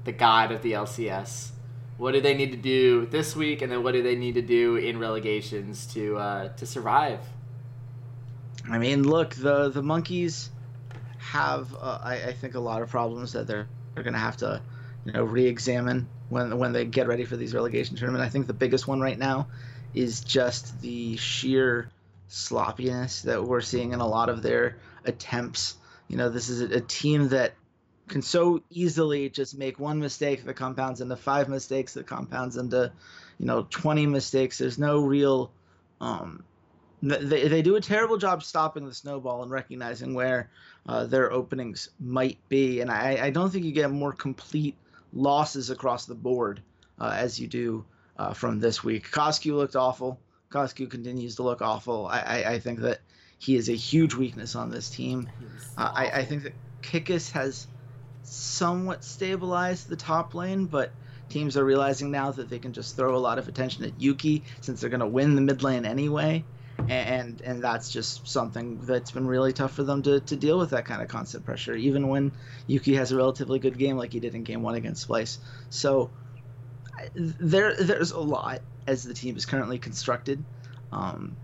[0.05, 1.49] the god of the LCS.
[1.97, 4.41] What do they need to do this week, and then what do they need to
[4.41, 7.19] do in relegations to uh, to survive?
[8.69, 10.49] I mean, look, the the monkeys
[11.31, 14.37] have, uh, I, I think, a lot of problems that they're they're going to have
[14.37, 14.61] to,
[15.05, 18.23] you know, re-examine when when they get ready for these relegation tournament.
[18.23, 19.47] I think the biggest one right now
[19.93, 21.89] is just the sheer
[22.27, 25.77] sloppiness that we're seeing in a lot of their attempts.
[26.07, 27.53] You know, this is a, a team that
[28.07, 32.91] can so easily just make one mistake that compounds into five mistakes that compounds into,
[33.37, 34.57] you know, 20 mistakes.
[34.57, 35.51] There's no real
[36.01, 36.43] um,
[37.01, 40.49] they, they do a terrible job stopping the snowball and recognizing where
[40.89, 42.81] uh, their openings might be.
[42.81, 44.75] And I, I don't think you get more complete
[45.13, 46.63] losses across the board
[46.99, 47.85] uh, as you do
[48.17, 49.11] uh, from this week.
[49.11, 50.19] Kosku looked awful.
[50.49, 52.07] Kosku continues to look awful.
[52.07, 53.01] I, I, I think that
[53.37, 55.29] he is a huge weakness on this team.
[55.77, 57.67] Uh, I, I think that Kikis has
[58.23, 60.91] somewhat stabilized the top lane, but
[61.29, 64.43] teams are realizing now that they can just throw a lot of attention at Yuki
[64.61, 66.43] since they're going to win the mid lane anyway.
[66.87, 70.71] And and that's just something that's been really tough for them to, to deal with
[70.71, 72.31] that kind of constant pressure, even when
[72.67, 75.37] Yuki has a relatively good game like he did in game one against Splyce.
[75.69, 76.11] So
[77.15, 80.43] there there's a lot as the team is currently constructed.
[80.91, 81.37] Um,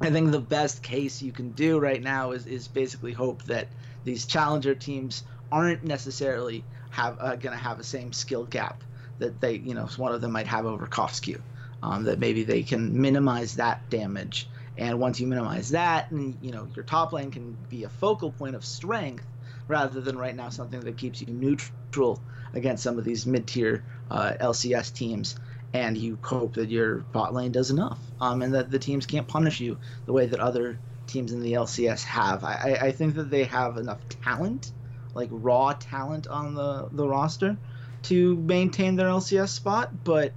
[0.00, 3.68] I think the best case you can do right now is, is basically hope that
[4.04, 8.82] these challenger teams aren't necessarily have uh, going to have the same skill gap
[9.18, 11.40] that they you know one of them might have over Kosku.
[11.82, 16.52] Um, that maybe they can minimize that damage, and once you minimize that, and you
[16.52, 19.26] know your top lane can be a focal point of strength
[19.68, 22.20] rather than right now something that keeps you neutral
[22.54, 25.36] against some of these mid-tier uh, LCS teams.
[25.74, 29.26] And you hope that your bot lane does enough, um, and that the teams can't
[29.26, 32.44] punish you the way that other teams in the LCS have.
[32.44, 34.70] I, I, think that they have enough talent,
[35.14, 37.56] like raw talent on the, the roster,
[38.02, 40.04] to maintain their LCS spot.
[40.04, 40.32] But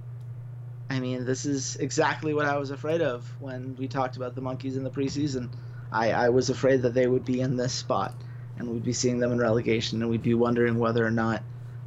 [0.88, 4.40] I mean, this is exactly what I was afraid of when we talked about the
[4.40, 5.50] monkeys in the preseason.
[5.90, 8.14] I, I was afraid that they would be in this spot,
[8.58, 11.42] and we'd be seeing them in relegation, and we'd be wondering whether or not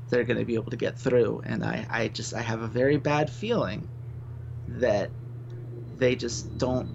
[0.09, 1.41] they're going to be able to get through.
[1.45, 3.88] And I, I just I have a very bad feeling
[4.67, 5.12] that
[5.97, 6.88] they just don't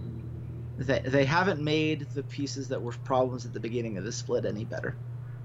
[0.78, 4.44] they, they haven't made the pieces that were problems at the beginning of the split
[4.44, 4.96] any better.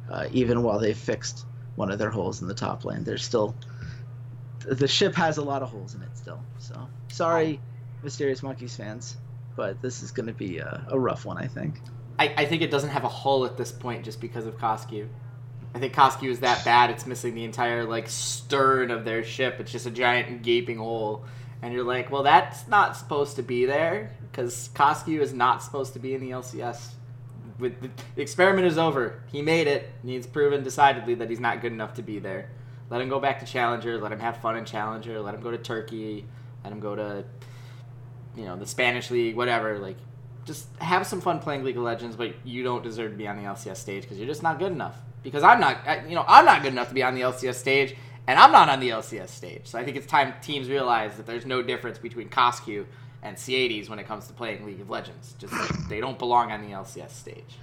[0.10, 1.46] Uh, even while they fixed
[1.76, 3.04] one of their holes in the top lane.
[3.04, 3.56] They're still
[4.60, 6.44] the ship has a lot of holes in it still.
[6.58, 8.04] So sorry, oh.
[8.04, 9.18] Mysterious Monkeys fans,
[9.56, 11.82] but this is going to be a, a rough one, I think.
[12.18, 15.08] I, I think it doesn't have a hull at this point just because of Kosku.
[15.74, 19.58] I think Kosku is that bad it's missing the entire like stern of their ship.
[19.60, 21.26] It's just a giant gaping hole.
[21.62, 25.94] And you're like, well, that's not supposed to be there because Kosku is not supposed
[25.94, 26.94] to be in the LCS.
[27.60, 29.22] With the, the experiment is over.
[29.32, 29.90] He made it.
[30.02, 32.50] And he's proven decidedly that he's not good enough to be there.
[32.90, 34.00] Let him go back to Challenger.
[34.00, 35.20] Let him have fun in Challenger.
[35.22, 36.26] Let him go to Turkey.
[36.64, 37.24] Let him go to,
[38.36, 39.78] you know, the Spanish league, whatever.
[39.80, 39.98] Like,
[40.46, 43.38] just have some fun playing League of Legends, but you don't deserve to be on
[43.38, 44.98] the LCS stage because you're just not good enough.
[45.22, 47.96] Because I'm not, you know, I'm not good enough to be on the LCS stage,
[48.26, 49.68] and I'm not on the LCS stage.
[49.68, 52.86] So I think it's time teams realize that there's no difference between Kosku
[53.22, 55.36] and Ceades when it comes to playing League of Legends.
[55.38, 55.54] Just
[55.90, 57.58] they don't belong on the LCS stage.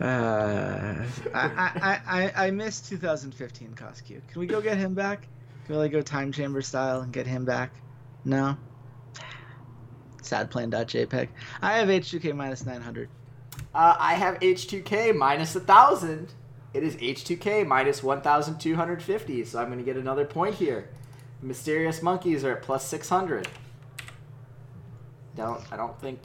[0.00, 4.20] Uh, I, I, I, I miss 2015 Kosku.
[4.28, 5.28] Can we go get him back?
[5.66, 7.72] Can we like go time chamber style and get him back?
[8.24, 8.56] No.
[10.22, 11.28] Sad playing .jpg.
[11.62, 13.08] I have H2K minus 900.
[13.74, 16.32] Uh, I have H2K minus 1,000.
[16.72, 20.88] It is H2K minus 1,250, so I'm going to get another point here.
[21.40, 23.48] Mysterious Monkeys are at plus 600.
[25.36, 26.20] Don't I don't think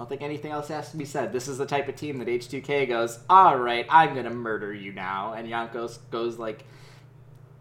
[0.00, 1.30] I don't think anything else has to be said.
[1.30, 4.94] This is the type of team that H2K goes, all right, I'm gonna murder you
[4.94, 6.64] now, and Jankos goes like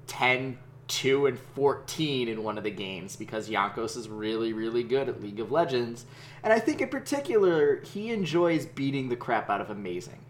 [0.08, 5.10] 10, 2, and 14 in one of the games because Jankos is really, really good
[5.10, 6.06] at League of Legends,
[6.41, 10.23] and I think in particular he enjoys beating the crap out of Amazing.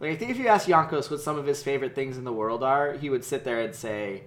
[0.00, 2.32] Like I think if you ask Jankos what some of his favorite things in the
[2.32, 4.24] world are, he would sit there and say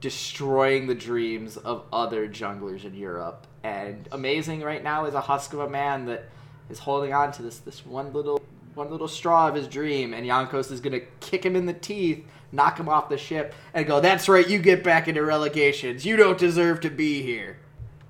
[0.00, 3.46] destroying the dreams of other junglers in Europe.
[3.66, 6.28] And amazing right now is a husk of a man that
[6.70, 8.40] is holding on to this this one little
[8.74, 12.24] one little straw of his dream, and Jankos is gonna kick him in the teeth,
[12.52, 16.06] knock him off the ship, and go, That's right, you get back into relegations.
[16.06, 17.58] You don't deserve to be here.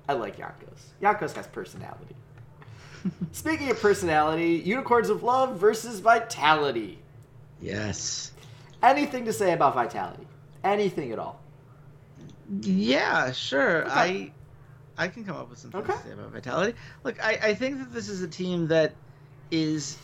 [0.07, 0.79] I like Jankos.
[1.01, 2.15] Jankos has personality.
[3.31, 6.99] Speaking of personality, Unicorns of Love versus Vitality.
[7.61, 8.31] Yes.
[8.83, 10.27] Anything to say about Vitality?
[10.63, 11.41] Anything at all?
[12.61, 13.85] Yeah, sure.
[13.85, 13.91] Okay.
[13.91, 14.31] I
[14.97, 15.93] I can come up with some things Okay.
[15.97, 16.77] to say about Vitality.
[17.03, 18.95] Look, I, I think that this is a team that
[19.51, 19.97] is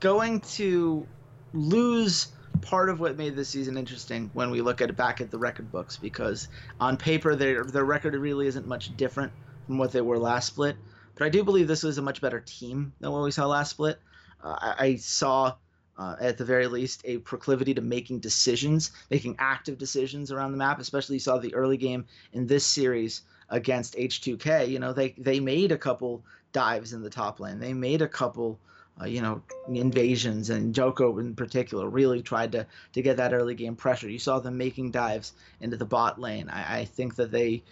[0.00, 1.06] going to
[1.52, 2.28] lose
[2.60, 5.38] part of what made this season interesting when we look at it back at the
[5.38, 6.48] record books because
[6.80, 9.32] on paper their their record really isn't much different
[9.66, 10.76] from what they were last split.
[11.16, 13.70] But I do believe this was a much better team than what we saw last
[13.70, 13.98] split.
[14.42, 15.54] Uh, I, I saw
[15.98, 20.58] uh, at the very least, a proclivity to making decisions, making active decisions around the
[20.58, 20.78] map.
[20.78, 24.68] Especially, you saw the early game in this series against H2K.
[24.68, 27.58] You know, they they made a couple dives in the top lane.
[27.58, 28.58] They made a couple,
[29.00, 33.54] uh, you know, invasions, and Djoko in particular really tried to to get that early
[33.54, 34.08] game pressure.
[34.08, 36.48] You saw them making dives into the bot lane.
[36.48, 37.62] I, I think that they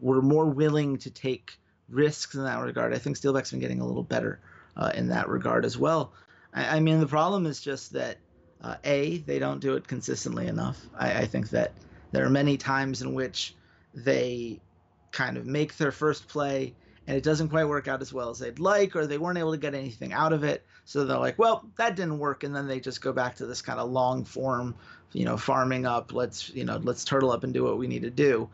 [0.00, 2.94] were more willing to take risks in that regard.
[2.94, 4.40] I think Steelback's been getting a little better
[4.76, 6.12] uh, in that regard as well.
[6.54, 8.18] I, I mean, the problem is just that
[8.62, 10.80] uh, a they don't do it consistently enough.
[10.96, 11.72] I, I think that
[12.12, 13.54] there are many times in which
[13.94, 14.60] they
[15.12, 16.74] kind of make their first play
[17.06, 19.50] and it doesn't quite work out as well as they'd like, or they weren't able
[19.50, 20.64] to get anything out of it.
[20.84, 23.62] So they're like, well, that didn't work, and then they just go back to this
[23.62, 24.76] kind of long form,
[25.12, 26.12] you know, farming up.
[26.12, 28.48] Let's you know, let's turtle up and do what we need to do.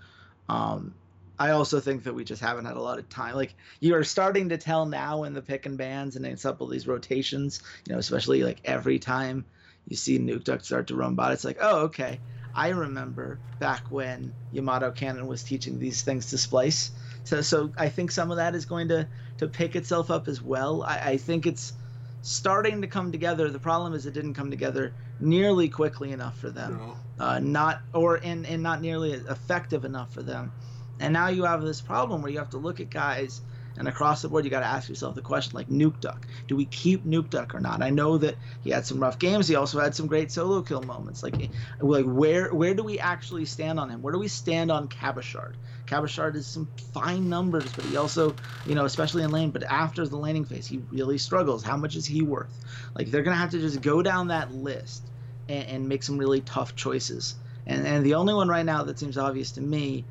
[0.48, 0.94] Um,
[1.38, 3.34] I also think that we just haven't had a lot of time.
[3.34, 6.56] Like you are starting to tell now in the pick and bans and in some
[6.58, 9.44] of these rotations, you know, especially like every time
[9.86, 12.20] you see Nukeduck start to run bot, it's like, oh, okay.
[12.56, 16.90] I remember back when Yamato Cannon was teaching these things to Splyce.
[17.24, 19.06] So, so I think some of that is going to
[19.38, 20.82] to pick itself up as well.
[20.82, 21.74] I, I think it's
[22.22, 23.50] starting to come together.
[23.50, 26.80] The problem is it didn't come together nearly quickly enough for them,
[27.18, 30.50] uh, not or and, and not nearly effective enough for them.
[30.98, 33.42] And now you have this problem where you have to look at guys
[33.76, 36.66] and across the board you got to ask yourself the question like Nukeduck, do we
[36.66, 37.82] keep Nukeduck or not?
[37.82, 39.48] I know that he had some rough games.
[39.48, 41.22] He also had some great solo kill moments.
[41.22, 44.02] Like like where where do we actually stand on him?
[44.02, 45.56] Where do we stand on Cabochard?
[45.86, 50.06] Cabochard is some fine numbers, but he also, you know, especially in lane, but after
[50.06, 51.62] the laning phase, he really struggles.
[51.62, 52.58] How much is he worth?
[52.94, 55.10] Like they're gonna have to just go down that list
[55.48, 57.36] and, and make some really tough choices.
[57.66, 60.08] And and the only one right now that seems obvious to me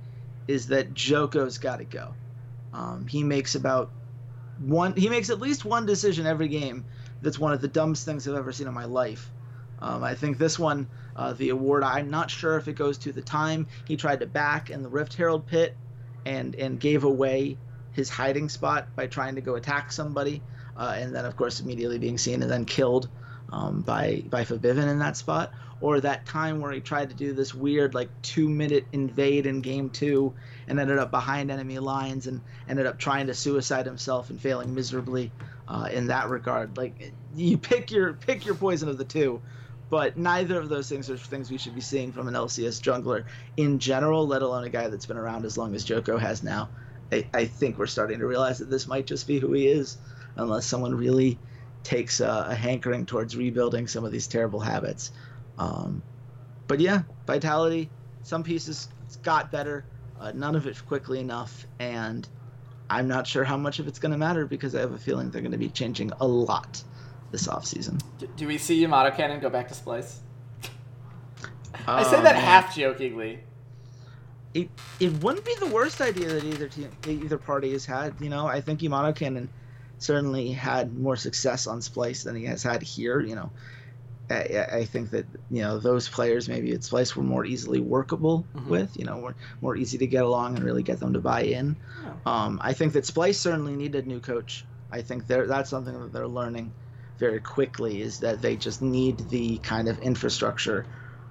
[0.47, 2.15] is that Djoko's got to go.
[2.75, 3.89] Um, he makes about
[4.59, 4.95] one.
[4.95, 6.85] He makes at least one decision every game.
[7.21, 9.31] That's one of the dumbest things I've ever seen in my life.
[9.79, 13.11] Um, I think this one, uh, the award, I'm not sure if it goes to
[13.11, 15.75] the time he tried to back in the Rift Herald pit,
[16.25, 17.57] and and gave away
[17.93, 20.41] his hiding spot by trying to go attack somebody,
[20.75, 23.07] uh, and then of course immediately being seen and then killed
[23.49, 27.33] um, by by Febiven in that spot, or that time where he tried to do
[27.33, 30.35] this weird like two minute invade in game two
[30.67, 34.73] and ended up behind enemy lines and ended up trying to suicide himself and failing
[34.73, 35.31] miserably
[35.67, 36.77] uh, in that regard.
[36.77, 39.41] Like you pick your pick your poison of the two,
[39.89, 43.25] but neither of those things are things we should be seeing from an LCS jungler
[43.57, 46.71] in general, let alone a guy that's been around as long as Djoko has now.
[47.11, 49.97] I, I think we're starting to realize that this might just be who he is,
[50.35, 51.39] unless someone really
[51.85, 55.11] takes a, a hankering towards rebuilding some of these terrible habits.
[55.57, 56.01] Um,
[56.67, 57.89] but yeah, vitality.
[58.23, 58.89] Some pieces
[59.21, 59.85] got better,
[60.19, 62.27] uh, none of it quickly enough, and
[62.89, 65.29] I'm not sure how much of it's going to matter because I have a feeling
[65.29, 66.83] they're going to be changing a lot
[67.31, 68.01] this offseason.
[68.17, 70.17] Do, do we see Yamato Cannon go back to Splyce?
[71.87, 72.35] I say that man.
[72.35, 73.41] half jokingly.
[74.55, 78.15] It it wouldn't be the worst idea that either team, either party has had.
[78.19, 79.49] You know, I think Yamato Cannon
[79.97, 83.19] certainly had more success on Splyce than he has had here.
[83.21, 83.51] You know,
[84.29, 88.45] I, I think that you know those players maybe at Splyce were more easily workable
[88.55, 88.67] Mhm.
[88.67, 91.41] with, you know, more, more easy to get along and really get them to buy
[91.41, 91.77] in.
[92.25, 94.65] Um, I think that Splyce certainly needed a new coach.
[94.91, 96.73] I think they're, that's something that they're learning
[97.19, 100.85] very quickly is that they just need the kind of infrastructure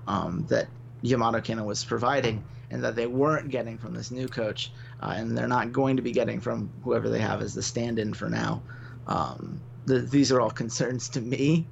[0.07, 0.69] um, that
[1.03, 5.37] Yamato Kina was providing and that they weren't getting from this new coach, uh, and
[5.37, 8.63] they're not going to be getting from whoever they have as the stand-in for now.
[9.07, 11.67] Um, the, these are all concerns to me,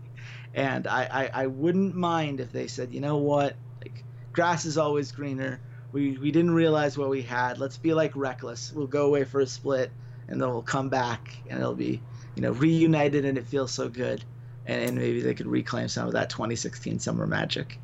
[0.54, 4.78] and I, I, I wouldn't mind if they said, you know what, like grass is
[4.78, 5.60] always greener.
[5.92, 7.58] We we didn't realize what we had.
[7.58, 8.72] Let's be like reckless.
[8.72, 9.90] We'll go away for a split,
[10.28, 12.00] and then we'll come back, and it'll be
[12.34, 14.24] you know reunited, and it feels so good.
[14.66, 17.78] And, and maybe they could reclaim some of that 2016 summer magic.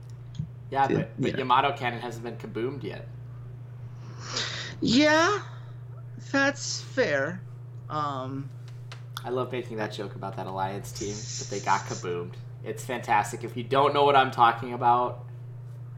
[0.71, 0.87] Yeah,
[1.19, 1.39] but.
[1.39, 3.09] Yamato Cannon hasn't been kaboomed yet.
[4.81, 5.41] Yeah,
[6.31, 7.41] that's fair.
[7.89, 8.51] Um,
[9.25, 12.35] I love making that joke about that Alliance team, but they got kaboomed.
[12.65, 13.45] It's fantastic.
[13.45, 15.25] If you don't know what I'm talking about,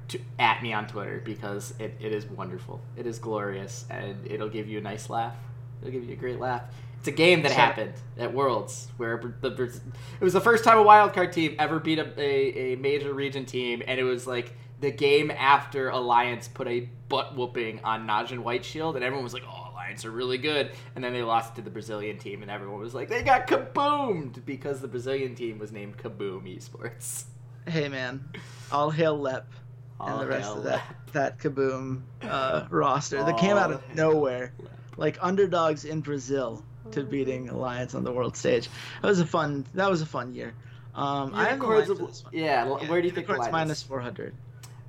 [0.08, 2.80] to, at me on Twitter because it, it is wonderful.
[2.96, 5.36] It is glorious, and it'll give you a nice laugh.
[5.80, 6.62] It'll give you a great laugh.
[7.00, 9.48] It's a game that happened at Worlds where the
[10.20, 13.46] it was the first time a wildcard team ever beat a, a, a major region
[13.46, 18.40] team, and it was like the game after Alliance put a butt whooping on Najin
[18.40, 21.54] White Shield, and everyone was like, "Oh, Alliance are really good," and then they lost
[21.56, 25.58] to the Brazilian team, and everyone was like, "They got kaboomed" because the Brazilian team
[25.58, 27.24] was named Kaboom Esports.
[27.66, 28.28] hey man,
[28.70, 29.50] all hail Lep
[30.00, 31.12] and the rest of that Lep.
[31.12, 34.72] that kaboom uh, roster that came out of nowhere, Lep.
[34.98, 36.62] like underdogs in Brazil
[36.92, 38.68] to beating Alliance on the world stage.
[39.02, 39.66] That was a fun.
[39.74, 40.54] That was a fun year.
[40.94, 44.34] Um, I have Unicorns of- yeah, l- where do you think the line minus 400?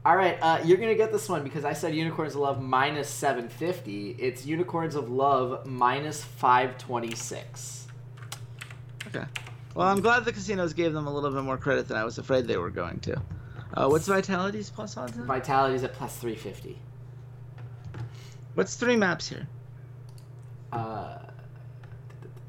[0.03, 3.07] All right, uh, you're gonna get this one because I said Unicorns of Love minus
[3.07, 4.11] 750.
[4.17, 7.87] It's Unicorns of Love minus 526.
[9.07, 9.25] Okay.
[9.75, 12.17] Well, I'm glad the casinos gave them a little bit more credit than I was
[12.17, 13.21] afraid they were going to.
[13.73, 15.13] Uh, what's Vitality's plus odds?
[15.15, 16.77] Vitality's at plus 350.
[18.55, 19.47] What's three maps here?
[20.73, 21.19] Uh,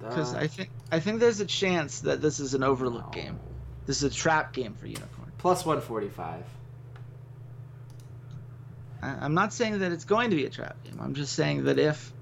[0.09, 3.23] Because I think I think there's a chance that this is an overlook no.
[3.23, 3.39] game.
[3.87, 5.33] This is a trap game for Unicorn.
[5.39, 6.45] plus 145.
[9.03, 10.99] I- I'm not saying that it's going to be a trap game.
[11.01, 12.13] I'm just saying that if,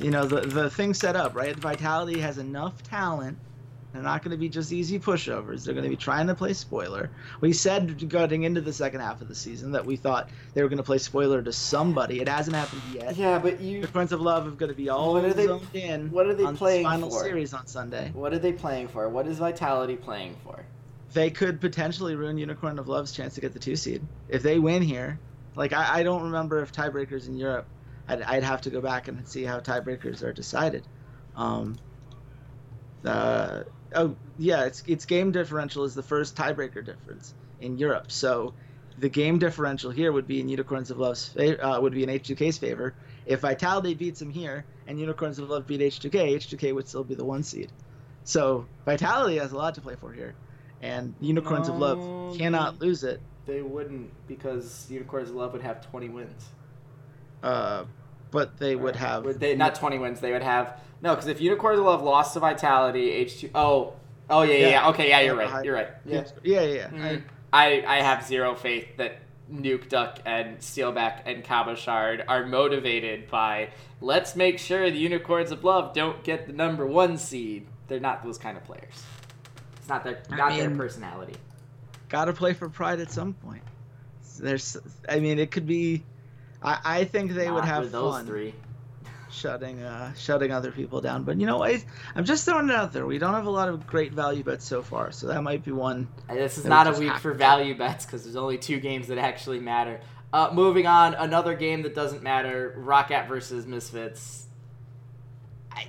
[0.00, 3.38] you know, the the thing set up right, Vitality has enough talent.
[3.92, 5.64] They're not going to be just easy pushovers.
[5.64, 7.10] They're going to be trying to play spoiler.
[7.42, 10.68] We said going into the second half of the season that we thought they were
[10.70, 12.20] going to play spoiler to somebody.
[12.20, 13.16] It hasn't happened yet.
[13.16, 13.82] Yeah, but you.
[13.82, 16.10] The Prince of Love are going to be all What are they- zoned in.
[16.10, 17.22] what are they playing final for?
[17.22, 18.10] series on Sunday.
[18.14, 19.08] What are they playing for?
[19.10, 20.64] What is Vitality playing for?
[21.12, 24.58] They could potentially ruin Unicorn of Love's chance to get the two seed if they
[24.58, 25.18] win here.
[25.54, 27.66] Like I, I don't remember if tiebreakers in Europe.
[28.08, 30.82] I'd, I'd have to go back and see how tiebreakers are decided.
[31.36, 31.76] Um,
[33.04, 33.64] uh,
[33.94, 38.10] oh yeah, it's it's game differential is the first tiebreaker difference in Europe.
[38.10, 38.54] So
[38.98, 42.58] the game differential here would be in Unicorns of Love's uh, would be in H2K's
[42.58, 42.94] favor.
[43.24, 47.14] If Vitality beats them here and Unicorns of Love beat H2K, H2K would still be
[47.14, 47.70] the one seed.
[48.24, 50.34] So Vitality has a lot to play for here,
[50.80, 53.20] and Unicorns of Um, Love cannot lose it.
[53.46, 56.48] They wouldn't because Unicorns of Love would have 20 wins.
[57.42, 57.84] Uh,
[58.32, 60.18] but they would have Would they not 20 wins?
[60.18, 63.50] They would have no because if Unicorns of Love lost to Vitality, H2.
[63.54, 63.92] Oh,
[64.28, 64.68] oh yeah, yeah.
[64.68, 64.88] Yeah.
[64.88, 65.64] Okay, yeah, you're right.
[65.64, 65.88] You're right.
[66.04, 66.88] yeah yeah yeah.
[66.88, 67.22] Mm.
[67.52, 69.18] I, I have zero faith that
[69.52, 73.68] Nukeduck and Steelback and Cabochard are motivated by
[74.00, 77.66] let's make sure the Unicorns of Love don't get the number one seed.
[77.88, 79.04] They're not those kind of players.
[79.76, 81.34] It's not their I not their personality.
[82.08, 83.62] Got to play for pride at some point.
[84.38, 84.76] There's,
[85.08, 86.04] I mean, it could be.
[86.64, 88.54] I, I think they would have those fun three.
[89.30, 91.24] shutting uh, shutting other people down.
[91.24, 91.82] But you know, I,
[92.14, 93.06] I'm just throwing it out there.
[93.06, 95.72] We don't have a lot of great value bets so far, so that might be
[95.72, 96.08] one.
[96.28, 99.18] And This is not a week for value bets because there's only two games that
[99.18, 100.00] actually matter.
[100.32, 104.46] Uh, moving on, another game that doesn't matter: ROCCAT versus Misfits.
[105.70, 105.88] I,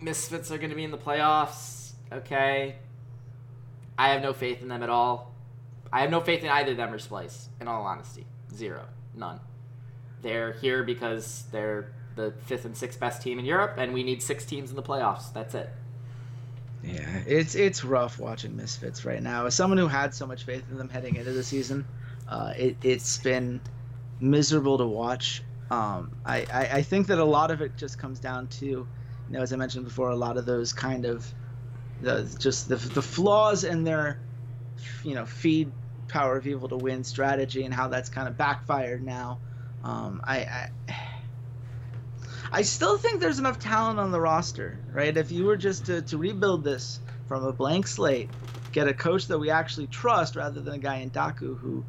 [0.00, 1.92] Misfits are going to be in the playoffs.
[2.12, 2.76] Okay,
[3.98, 5.34] I have no faith in them at all.
[5.92, 7.46] I have no faith in either of them or Splyce.
[7.60, 8.84] In all honesty, zero,
[9.16, 9.40] none.
[10.22, 14.22] They're here because they're the fifth and sixth best team in Europe, and we need
[14.22, 15.32] six teams in the playoffs.
[15.32, 15.70] That's it.
[16.82, 19.46] Yeah, it's it's rough watching Misfits right now.
[19.46, 21.86] As someone who had so much faith in them heading into the season,
[22.28, 23.60] uh, it it's been
[24.20, 25.42] miserable to watch.
[25.70, 28.86] Um, I, I I think that a lot of it just comes down to, you
[29.30, 31.26] know, as I mentioned before, a lot of those kind of,
[32.02, 34.20] the just the the flaws in their,
[35.02, 35.72] you know, feed
[36.08, 39.38] power of evil to win strategy and how that's kind of backfired now.
[39.82, 40.38] Um, I.
[40.38, 40.70] I
[42.52, 45.16] I still think there's enough talent on the roster, right?
[45.16, 48.30] If you were just to, to rebuild this from a blank slate,
[48.70, 51.84] get a coach that we actually trust rather than a guy in Daku who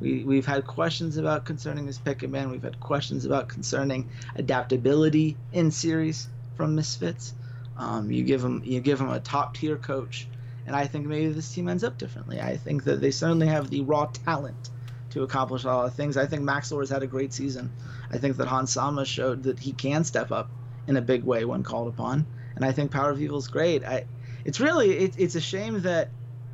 [0.00, 2.50] we, we've had questions about concerning his pick and ban.
[2.50, 7.34] We've had questions about concerning adaptability in series from Misfits.
[7.76, 10.26] Um, you give him you give him a top tier coach,
[10.68, 12.42] and I think maybe this team ends up differently.
[12.42, 14.68] I think that they certainly have the raw talent
[15.10, 16.18] to accomplish a lot of things.
[16.18, 17.72] I think Max has had a great season.
[18.12, 20.50] I think that Hans Sama showed that he can step up
[20.86, 23.82] in a big way when called upon, and I think Power of Evil is great.
[23.82, 24.04] I,
[24.44, 26.10] it's really it, it's a shame that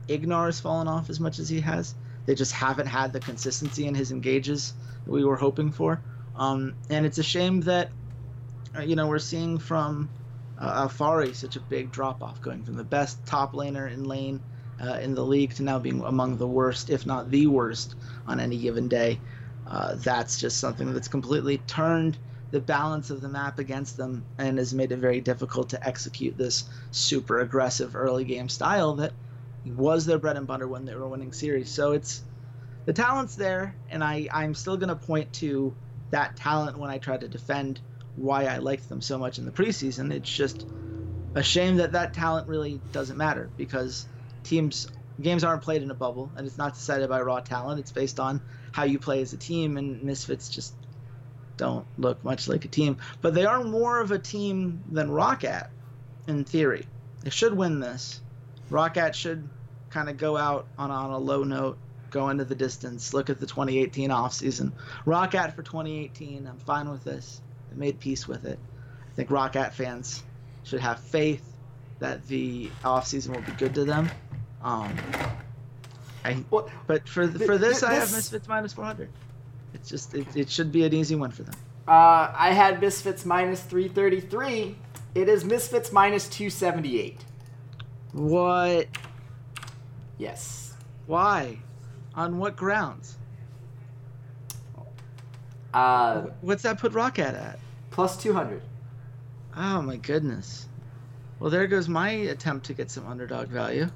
[0.09, 1.97] Ignar has fallen off as much as he has.
[2.27, 6.01] They just haven't had the consistency in his engages that we were hoping for,
[6.37, 7.91] um, and it's a shame that
[8.79, 10.09] uh, you know we're seeing from
[10.59, 14.41] uh, Alphari such a big drop off, going from the best top laner in lane
[14.81, 17.95] uh, in the league to now being among the worst, if not the worst,
[18.27, 19.19] on any given day.
[19.67, 22.19] Uh, that's just something that's completely turned
[22.51, 26.37] the balance of the map against them and has made it very difficult to execute
[26.37, 29.13] this super aggressive early game style that
[29.65, 31.69] was their bread and butter when they were winning series.
[31.69, 32.23] So it's
[32.85, 35.75] the talent's there, and I, I'm still going to point to
[36.11, 37.81] that talent when I try to defend
[38.17, 40.12] why I liked them so much in the preseason.
[40.12, 40.67] It's just
[41.35, 44.07] a shame that that talent really doesn't matter because
[44.45, 44.89] teams
[45.21, 47.81] games aren't played in a bubble and it's not decided by raw talent.
[47.81, 48.41] It's based on
[48.73, 50.75] how you play as a team and Misfits just
[51.57, 55.69] don't look much like a team, but they are more of a team than ROCCAT
[56.27, 56.87] in theory.
[57.23, 58.21] They should win this.
[58.71, 59.49] ROCCAT should
[59.91, 61.79] kind of go out on, on a low note,
[62.11, 64.73] go into the distance, look at the 2018 offseason.
[65.07, 67.41] ROCCAT for 2018, I'm fine with this.
[67.77, 68.59] Made peace with it.
[69.11, 70.22] I think ROCCAT fans
[70.64, 71.45] should have faith
[71.99, 74.11] that the offseason will be good to them.
[74.62, 74.97] Um,
[76.25, 79.09] I, Well, but for th- for this, th- I have Misfits minus 400.
[79.75, 81.55] It's just it, it should be an easy one for them.
[81.87, 84.77] Uh, I had Misfits minus 333.
[85.14, 87.25] It is Misfits minus 278.
[88.12, 88.89] What?
[90.18, 90.75] Yes.
[91.07, 91.59] Why?
[92.14, 93.16] On what grounds?
[95.75, 97.59] Uh, What's that put ROCCAT at?
[97.95, 98.61] Plus 200.
[99.57, 100.67] Oh my goodness.
[101.39, 103.89] Well, there goes my attempt to get some underdog value.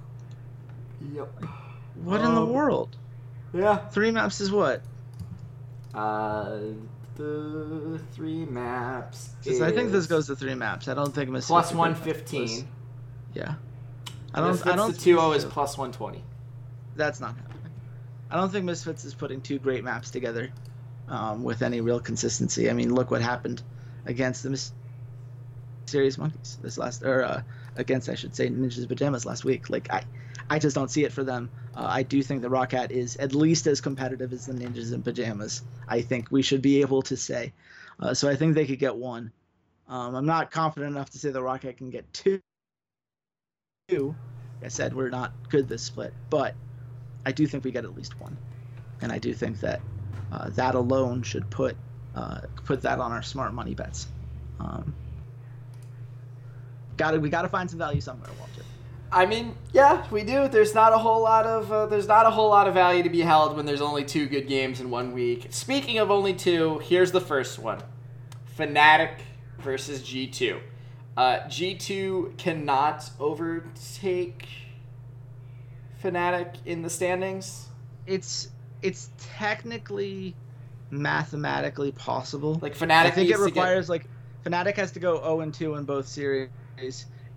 [1.12, 1.44] Yep.
[2.04, 2.96] What in the Um, world?
[3.52, 3.78] Yeah.
[3.88, 4.82] Three maps is what?
[5.92, 6.58] Uh,
[7.16, 9.30] the three maps.
[9.46, 10.86] I think this goes to three maps.
[10.86, 12.16] I don't think Misfits plus one enough for this.
[12.16, 12.68] fifteen.
[13.34, 13.54] Yeah.
[14.32, 14.50] I don't.
[14.50, 14.92] Misfits I don't.
[14.94, 16.22] The two O think is plus one twenty.
[16.94, 17.72] That's not happening.
[18.30, 20.50] I don't think Misfits is putting two great maps together
[21.08, 22.68] um, with any real consistency.
[22.70, 23.62] I mean, look what happened
[24.06, 24.70] against the
[25.86, 27.42] Serious Monkeys this last, or uh,
[27.76, 29.70] against I should say Ninjas in Pajamas last week.
[29.70, 30.02] Like I,
[30.50, 31.50] I just don't see it for them.
[31.74, 35.02] Uh, I do think the ROCCAT is at least as competitive as the Ninjas in
[35.02, 35.62] Pajamas.
[35.88, 37.52] I think we should be able to say.
[38.00, 39.32] Uh, so I think they could get one.
[39.88, 42.40] Um, I'm not confident enough to say the ROCCAT can get two.
[43.88, 44.14] Two.
[44.56, 46.54] Like I said, we're not good this split, but
[47.24, 48.36] I do think we get at least one,
[49.00, 49.80] and I do think that
[50.32, 51.76] uh, that alone should put
[52.18, 54.08] uh, put that on our smart money bets.
[54.58, 54.94] Um,
[56.96, 58.62] got to we got to find some value somewhere, Walter.
[59.10, 60.48] I mean, yeah, we do.
[60.48, 63.08] There's not a whole lot of uh, there's not a whole lot of value to
[63.08, 65.46] be held when there's only two good games in one week.
[65.50, 67.80] Speaking of only two, here's the first one:
[68.58, 69.20] Fnatic
[69.60, 70.60] versus G2.
[71.16, 74.48] Uh, G2 cannot overtake
[76.02, 77.68] Fnatic in the standings.
[78.06, 78.48] It's
[78.82, 80.34] it's technically
[80.90, 82.58] mathematically possible.
[82.60, 84.06] Like Fnatic I think it to get- requires like
[84.44, 86.48] Fnatic has to go 0 and 2 in both series,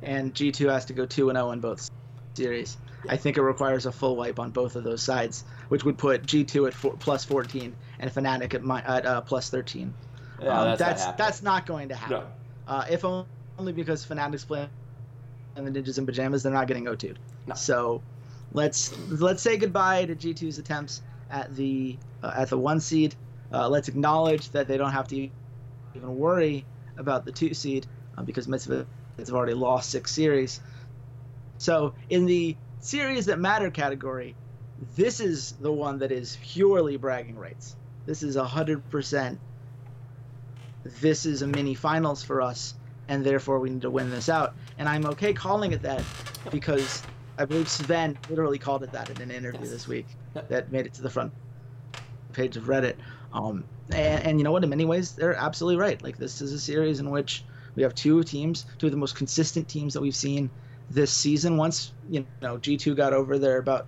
[0.03, 1.89] and G2 has to go 2 and 0 in both
[2.35, 2.77] series.
[3.09, 6.23] I think it requires a full wipe on both of those sides, which would put
[6.23, 9.91] G2 at four, plus 14 and Fnatic at, mi- at uh, plus 13.
[10.39, 12.19] Yeah, Um, that's, that's not that's not going to happen.
[12.19, 12.27] no.
[12.67, 14.69] Uh, if only because Fnatic's playing
[15.55, 16.95] and the Ninjas in pajamas, they're not getting 0
[17.47, 17.55] No.
[17.55, 18.01] So
[18.53, 23.15] let's let's say goodbye to G2's attempts at the uh, at the one seed.
[23.53, 25.15] Uh, let's acknowledge that they don't have to
[25.95, 26.65] even worry
[26.97, 27.85] about the two seed
[28.17, 28.85] uh, because Mitzvah
[29.17, 30.61] has already lost six series.
[31.57, 34.35] So in the series that matter category,
[34.95, 37.75] this is the one that is purely bragging rights.
[38.05, 39.39] This is hundred percent.
[40.83, 42.73] This is a mini finals for us,
[43.07, 44.55] and therefore we need to win this out.
[44.79, 46.01] And I'm okay calling it that
[46.51, 47.03] because
[47.37, 49.69] I believe Zven literally called it that in an interview Yes.
[49.69, 51.31] this week that made it to the front
[52.33, 52.95] page of Reddit.
[53.33, 53.63] Um,
[53.93, 54.63] and, and you know what?
[54.63, 56.01] In many ways, they're absolutely right.
[56.01, 57.43] Like this is a series in which
[57.75, 60.49] we have two teams, two of the most consistent teams that we've seen
[60.89, 61.57] this season.
[61.57, 63.87] Once you know G2 got over their about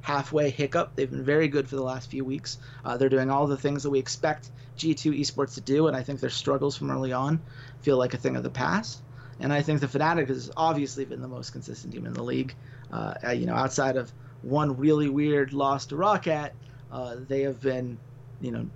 [0.00, 2.58] halfway hiccup, they've been very good for the last few weeks.
[2.84, 6.02] Uh, they're doing all the things that we expect G2 esports to do, and I
[6.02, 7.40] think their struggles from early on
[7.82, 9.02] feel like a thing of the past.
[9.40, 12.54] And I think the Fnatic has obviously been the most consistent team in the league.
[12.90, 16.52] Uh, you know, outside of one really weird loss to Roccat,
[16.90, 17.98] uh, they have been,
[18.40, 18.66] you know,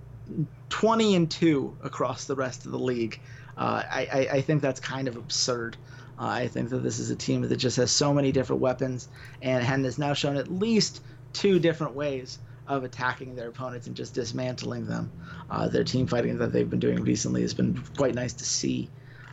[0.69, 3.19] 20 and 2 across the rest of the league.
[3.57, 5.75] Uh, I, I, think that's kind of absurd.
[6.17, 9.09] Uh, I think that this is a team that just has so many different weapons
[9.41, 11.01] and has now shown at least
[11.33, 15.11] two different ways of attacking their opponents and just dismantling them.
[15.49, 18.89] Uh, their team fighting that they've been doing recently has been quite nice to see,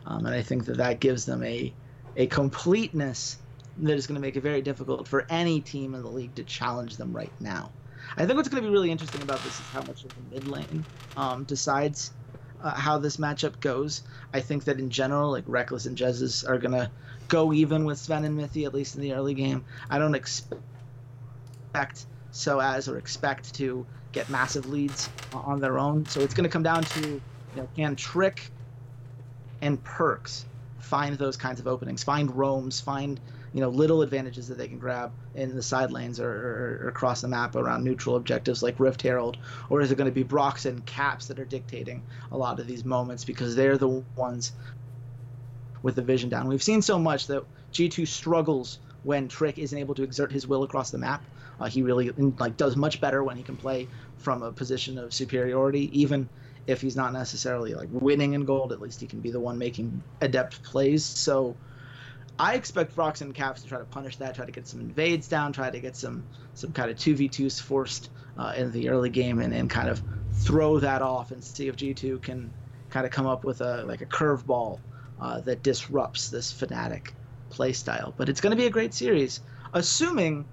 [0.06, 1.72] um, and I think that that gives them a
[2.16, 3.38] a completeness
[3.78, 6.42] that is going to make it very difficult for any team in the league to
[6.42, 7.70] challenge them right now.
[8.16, 10.34] I think what's going to be really interesting about this is how much of the
[10.34, 10.84] mid lane
[11.16, 12.12] um, decides
[12.62, 14.02] uh, how this matchup goes.
[14.32, 16.90] I think that in general, like Rekkles and Jesiz are going to
[17.28, 19.64] go even with Zven and Mithy, at least in the early game.
[19.90, 20.54] I don't expect
[22.32, 26.06] Soaz or expect to get massive leads on their own.
[26.06, 27.20] So it's going to come down to, you
[27.56, 28.50] know, can Trick
[29.60, 30.44] and Perkz
[30.78, 33.20] find those kinds of openings, find roams, find
[33.52, 36.88] you know little advantages that they can grab in the side lanes or, or, or,
[36.88, 39.38] across the map around neutral objectives like Rift Herald,
[39.70, 42.66] or is it going to be Brox and Caps that are dictating a lot of
[42.66, 44.52] these moments because they're the ones
[45.82, 46.48] with the vision down.
[46.48, 50.64] We've seen so much that G2 struggles when Trick isn't able to exert his will
[50.64, 51.24] across the map.
[51.60, 53.88] Uh, he really like does much better when he can play
[54.18, 56.28] from a position of superiority, even
[56.66, 58.72] if he's not necessarily like winning in gold.
[58.72, 61.04] At least he can be the one making adept plays.
[61.04, 61.56] So
[62.38, 65.28] I expect Brox and Caps to try to punish that, try to get some invades
[65.28, 66.24] down, try to get some
[66.54, 69.88] some kind of two v twos forced uh, in the early game, and, and kind
[69.88, 72.52] of throw that off and see if G2 can
[72.90, 74.78] kind of come up with a like a curveball
[75.20, 77.10] uh, that disrupts this Fnatic
[77.50, 78.12] playstyle.
[78.16, 79.40] But it's going to be a great series,
[79.72, 80.44] assuming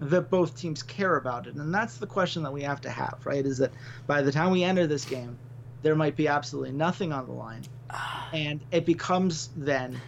[0.00, 1.54] that both teams care about it.
[1.54, 3.44] And that's the question that we have to have, right?
[3.44, 3.72] Is that
[4.06, 5.38] by the time we enter this game,
[5.82, 7.62] there might be absolutely nothing on the line.
[8.32, 10.00] And it becomes then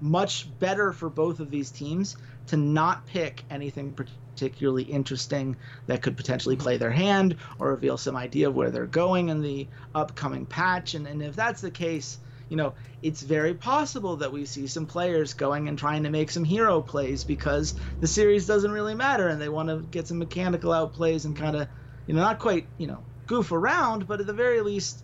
[0.00, 2.16] much better for both of these teams
[2.48, 3.94] to not pick anything
[4.36, 8.86] particularly interesting that could potentially play their hand or reveal some idea of where they're
[8.86, 10.94] going in the upcoming patch.
[10.94, 12.18] And, and if that's the case,
[12.48, 16.30] you know, it's very possible that we see some players going and trying to make
[16.30, 20.18] some hero plays because the series doesn't really matter and they want to get some
[20.18, 21.68] mechanical outplays and kind of,
[22.06, 25.02] you know, not quite, you know, goof around, but at the very least,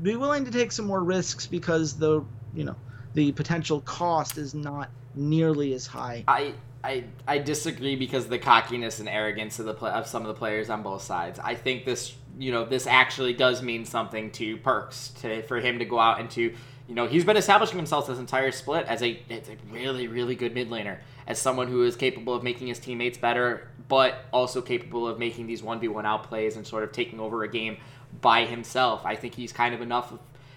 [0.00, 2.76] be willing to take some more risks because the, you know,
[3.14, 6.24] the potential cost is not nearly as high.
[6.28, 10.34] I I, I disagree because the cockiness and arrogance of the of some of the
[10.34, 11.38] players on both sides.
[11.38, 15.78] I think this you know this actually does mean something to Perkz to for him
[15.78, 16.54] to go out and to
[16.88, 20.34] you know he's been establishing himself this entire split as a, as a really really
[20.34, 24.62] good mid laner as someone who is capable of making his teammates better but also
[24.62, 27.76] capable of making these 1v1 outplays and sort of taking over a game
[28.20, 29.04] by himself.
[29.04, 30.12] I think he's kind of enough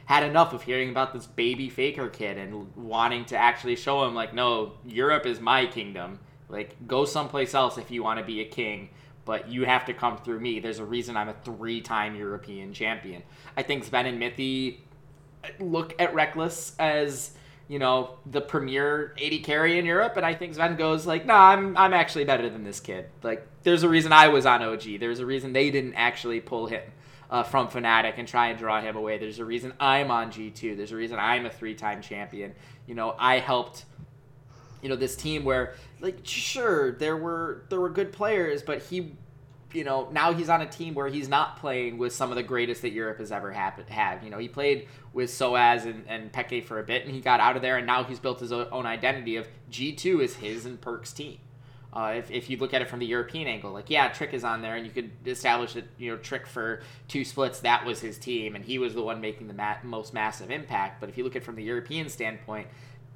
[0.05, 4.13] had enough of hearing about this baby faker kid and wanting to actually show him
[4.13, 8.41] like no europe is my kingdom like go someplace else if you want to be
[8.41, 8.89] a king
[9.25, 13.23] but you have to come through me there's a reason i'm a three-time european champion
[13.55, 14.79] i think zven and mithy
[15.59, 17.31] look at Rekkles as
[17.67, 21.33] you know the premier AD carry in Europe, and I think zven goes like, "No,
[21.33, 24.61] nah, I'm I'm actually better than this kid." Like, there's a reason I was on
[24.61, 24.99] OG.
[24.99, 26.83] There's a reason they didn't actually pull him
[27.33, 29.17] uh, from Fnatic and try and draw him away.
[29.17, 30.77] There's a reason I'm on G2.
[30.77, 32.53] There's a reason I'm a three-time champion.
[32.85, 33.85] You know, I helped
[34.83, 39.15] you know this team where like sure there were there were good players but he
[39.71, 42.43] you know now he's on a team where he's not playing with some of the
[42.43, 43.73] greatest that Europe has ever had.
[43.87, 44.21] had.
[44.23, 47.39] You know he played with Soaz and, and Peke for a bit, and he got
[47.39, 50.65] out of there, and now he's built his own identity of G two is his
[50.65, 51.39] and Perk's team.
[51.95, 54.43] Uh, if, if you look at it from the European angle, like yeah, Trick is
[54.43, 58.01] on there, and you could establish that you know Trick for two splits that was
[58.01, 60.99] his team, and he was the one making the most massive impact.
[60.99, 62.67] But if you look at it from the European standpoint,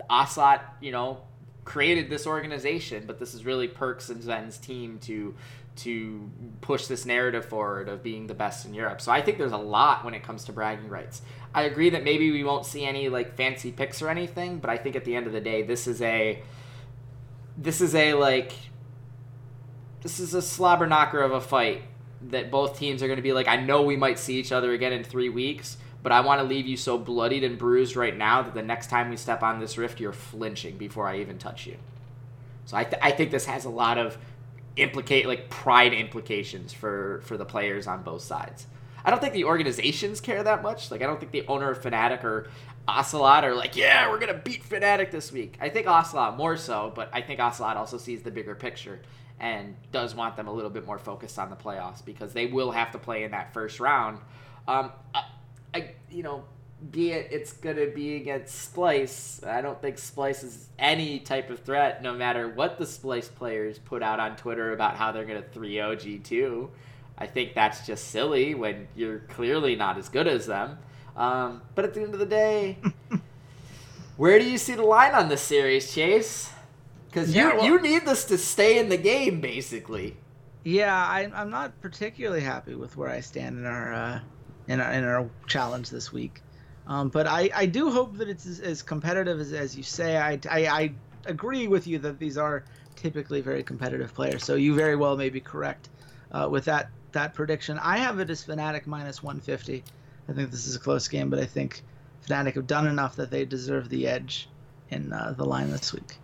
[0.09, 1.21] Ocelot, you know,
[1.65, 5.33] created this organization, but this is really Perkz and Zven's team to
[5.77, 6.29] to
[6.61, 8.99] push this narrative forward of being the best in Europe.
[8.99, 11.21] So I think there's a lot when it comes to bragging rights.
[11.53, 14.77] I agree that maybe we won't see any like fancy picks or anything, but I
[14.77, 16.41] think at the end of the day, this is a
[17.57, 18.53] this is a like
[20.01, 21.81] this is a slobber knocker of a fight
[22.29, 24.71] that both teams are going to be like I know we might see each other
[24.73, 28.15] again in 3 weeks but I want to leave you so bloodied and bruised right
[28.15, 31.37] now that the next time we step on this rift you're flinching before I even
[31.37, 31.75] touch you.
[32.65, 34.17] So I, th- I think this has a lot of
[34.75, 38.67] implicate like pride implications for for the players on both sides.
[39.03, 40.91] I don't think the organizations care that much.
[40.91, 42.47] Like I don't think the owner of Fnatic or
[42.87, 45.57] Ocelot are like, yeah, we're gonna beat Fnatic this week.
[45.59, 49.01] I think Ocelot more so, but I think Ocelot also sees the bigger picture
[49.39, 52.71] and does want them a little bit more focused on the playoffs because they will
[52.71, 54.19] have to play in that first round.
[54.67, 55.23] Um, I,
[55.73, 56.45] I you know,
[56.91, 59.45] be it it's gonna be against Splyce.
[59.45, 63.79] I don't think Splyce is any type of threat, no matter what the Splyce players
[63.79, 66.69] put out on Twitter about how they're gonna 3-0 G2.
[67.17, 70.77] I think that's just silly when you're clearly not as good as them.
[71.17, 72.77] Um, but at the end of the day,
[74.17, 76.51] where do you see the line on this series, Chase?
[77.07, 80.15] Because Yeah, you well- you need this to stay in the game, basically.
[80.63, 84.19] Yeah, I, I'm not particularly happy with where I stand in our uh,
[84.67, 86.41] in our in our challenge this week.
[86.87, 90.17] Um, but I, I do hope that it's as, as competitive as, as you say.
[90.17, 90.91] I, I, I
[91.25, 92.63] agree with you that these are
[92.95, 94.43] typically very competitive players.
[94.45, 95.89] So you very well may be correct
[96.31, 97.79] uh, with that that prediction.
[97.79, 99.83] I have it as Fnatic minus 150.
[100.29, 101.83] I think this is a close game, but I think
[102.27, 104.49] Fnatic have done enough that they deserve the edge
[104.89, 106.17] in uh, the line this week.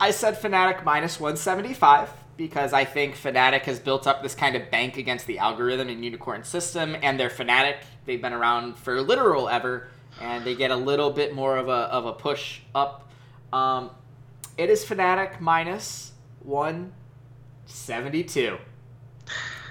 [0.00, 4.70] I said Fnatic minus 175 because I think Fnatic has built up this kind of
[4.70, 7.78] bank against the algorithm and Unikrn system, and they're Fnatic.
[8.06, 9.88] They've been around for literal ever,
[10.20, 13.10] and they get a little bit more of a, of a push up.
[13.52, 13.90] Um,
[14.56, 16.12] it is Fnatic minus
[16.44, 18.56] 172.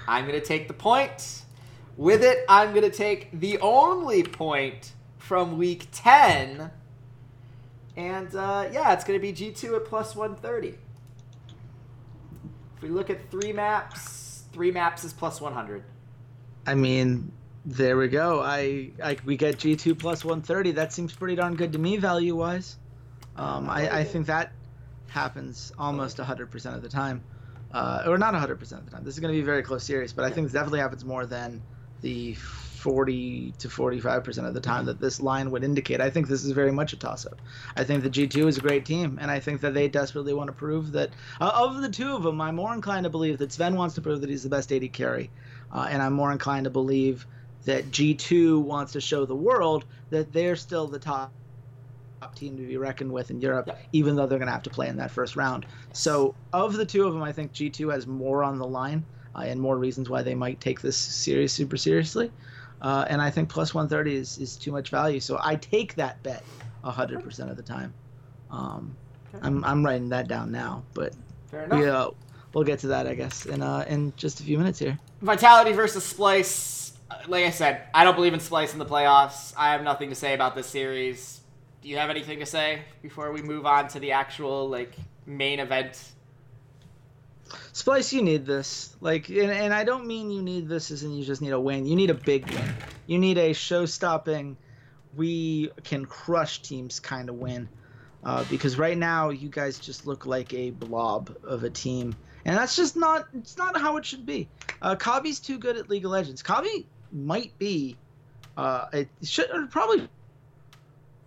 [0.06, 1.42] I'm going to take the point.
[1.98, 6.70] With it, I'm going to take the only point from week 10.
[7.96, 10.78] And uh, yeah, it's going to be G2 at plus 130.
[12.76, 15.82] If we look at three maps, three maps is plus 100.
[16.68, 17.32] I mean,
[17.66, 18.42] there we go.
[18.42, 20.70] I, I we get G2 plus 130.
[20.70, 22.76] That seems pretty darn good to me value wise.
[23.34, 24.52] Um, I, I think that
[25.08, 27.24] happens almost 100% of the time.
[27.72, 29.02] Uh, or not 100% of the time.
[29.02, 31.04] This is going to be a very close series, but I think this definitely happens
[31.04, 31.60] more than
[32.00, 36.00] the 40 to 45% of the time that this line would indicate.
[36.00, 37.40] I think this is very much a toss up.
[37.76, 40.46] I think the G2 is a great team, and I think that they desperately want
[40.48, 41.10] to prove that.
[41.40, 44.00] Uh, of the two of them, I'm more inclined to believe that Zven wants to
[44.00, 45.30] prove that he's the best AD carry,
[45.72, 47.26] uh, and I'm more inclined to believe
[47.64, 51.32] that G2 wants to show the world that they're still the top
[52.20, 54.70] top team to be reckoned with in Europe, even though they're going to have to
[54.70, 55.64] play in that first round.
[55.92, 59.04] So, of the two of them, I think G2 has more on the line
[59.46, 62.30] and more reasons why they might take this series super seriously.
[62.80, 65.20] Uh, and I think plus 130 is, is too much value.
[65.20, 66.44] So I take that bet
[66.84, 67.92] 100% of the time.
[68.50, 68.96] Um.
[69.42, 71.12] I'm, I'm writing that down now, but
[71.50, 71.78] Fair enough.
[71.78, 72.10] we, uh,
[72.54, 74.98] we'll get to that, I guess, in, uh, in just a few minutes here.
[75.20, 76.92] Vitality versus Splyce.
[77.10, 79.52] Uh, Like I said, I don't believe in Splyce in the playoffs.
[79.56, 81.40] I have nothing to say about this series.
[81.82, 84.94] Do you have anything to say before we move on to the actual like
[85.26, 86.02] main event?
[87.72, 88.94] Splyce, you need this.
[89.00, 91.60] Like, and, and I don't mean you need this as in you just need a
[91.60, 91.86] win.
[91.86, 92.74] You need a big win.
[93.06, 94.56] You need a show-stopping,
[95.16, 97.68] we can crush teams kind of win.
[98.24, 102.56] Uh, because right now you guys just look like a blob of a team, and
[102.56, 103.28] that's just not.
[103.32, 104.48] It's not how it should be.
[104.82, 106.42] Uh, Kobbe's too good at League of Legends.
[106.42, 107.96] Kobbe might be.
[108.56, 110.08] Uh, it should probably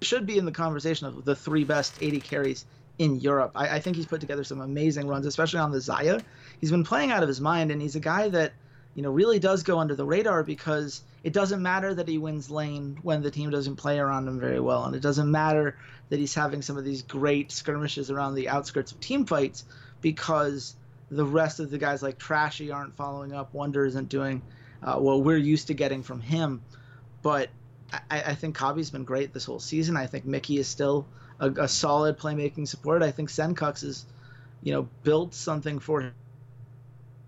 [0.02, 2.66] should be in the conversation of the three best AD carries
[3.02, 3.54] in Europe.
[3.56, 6.24] I, I think he's put together some amazing runs, especially on the Xayah.
[6.60, 8.54] He's been playing out of his mind, and he's a guy that,
[8.94, 12.52] you know, really does go under the radar because it doesn't matter that he wins
[12.52, 15.76] lane when the team doesn't play around him very well, and it doesn't matter
[16.10, 19.66] that he's having some of these great skirmishes around the outskirts of team fights
[20.02, 20.76] because
[21.10, 23.52] the rest of the guys like Trashy aren't following up.
[23.52, 24.44] Wonder isn't doing
[24.84, 26.62] uh, what we're used to getting from him.
[27.24, 27.50] But
[27.92, 29.98] I, I think Kobbe's been great this whole season.
[29.98, 31.08] I think Mikyx is still
[31.42, 33.04] a, a solid playmaking support.
[33.04, 34.06] I think Sencux is,
[34.64, 36.14] you know, built something for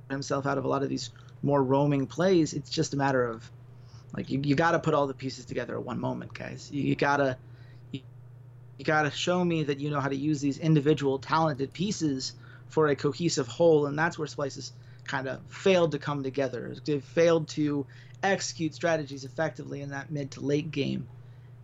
[0.10, 1.10] himself out of a lot of these
[1.42, 2.54] more roaming plays.
[2.54, 3.52] It's just a matter of,
[4.16, 6.70] like, you, you got to put all the pieces together at one moment, guys.
[6.72, 7.38] You, you gotta,
[7.92, 8.00] you,
[8.78, 12.34] you gotta show me that you know how to use these individual talented pieces
[12.70, 14.72] for a cohesive whole, and that's where Splyce's
[15.04, 16.76] kind of failed to come together.
[16.86, 17.86] They've failed to
[18.22, 21.08] execute strategies effectively in that mid to late game.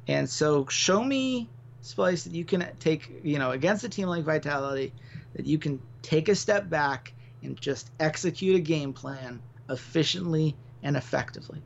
[0.07, 1.47] And so show me,
[1.83, 4.93] Splyce, that you can take, you know, against a team like Vitality,
[5.35, 10.97] that you can take a step back and just execute a game plan efficiently and
[10.97, 11.61] effectively.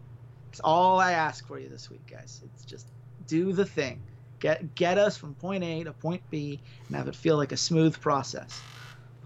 [0.50, 2.42] It's all I ask for you this week, guys.
[2.46, 2.88] It's just
[3.28, 4.02] do the thing.
[4.40, 7.58] Get get us from point A to point B and have it feel like a
[7.58, 8.62] smooth process.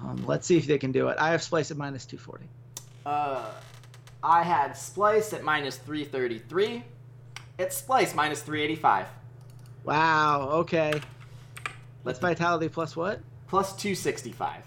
[0.02, 1.18] Um, let's see if they can do it.
[1.20, 2.46] I have Splyce at minus 240.
[3.06, 3.52] Uh,
[4.22, 6.84] I had Splyce at minus 333.
[7.58, 9.08] It's Splyce minus 385.
[9.88, 10.50] Wow.
[10.60, 10.92] Okay.
[10.92, 11.04] That's
[12.04, 13.22] Let's Vitality plus what?
[13.48, 14.64] plus 265.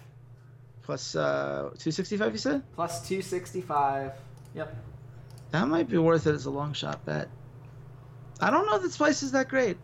[0.82, 2.62] Plus uh, 265, you said?
[2.74, 4.12] Plus 265.
[4.54, 4.76] Yep.
[5.52, 7.28] That might be worth it as a long shot bet.
[8.40, 9.76] I don't know that Splyce is that great.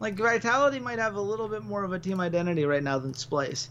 [0.00, 3.12] Like Vitality might have a little bit more of a team identity right now than
[3.12, 3.68] Splyce,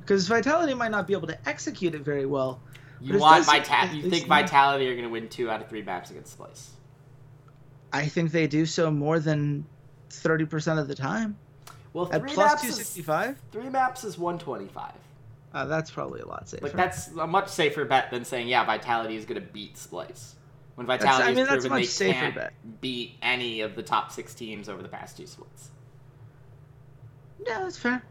[0.00, 2.60] because Vitality might not be able to execute it very well.
[3.00, 3.98] You want Vitality?
[3.98, 6.68] You think not- Vitality are going to win two out of three maps against Splyce?
[7.92, 9.66] I think they do so more than
[10.20, 11.36] 30% of the time.
[11.92, 14.92] Well, At three plus maps is 265, three maps is 125.
[15.54, 16.64] uh, that's probably a lot safer.
[16.64, 20.32] Like that's a much safer bet than saying yeah, Vitality is going to beat Splyce.
[20.76, 22.52] When Vitality I mean, has that's a proven they can't bet.
[22.80, 25.70] beat any of the top six teams over the past two splits.
[27.46, 28.02] yeah, that's fair.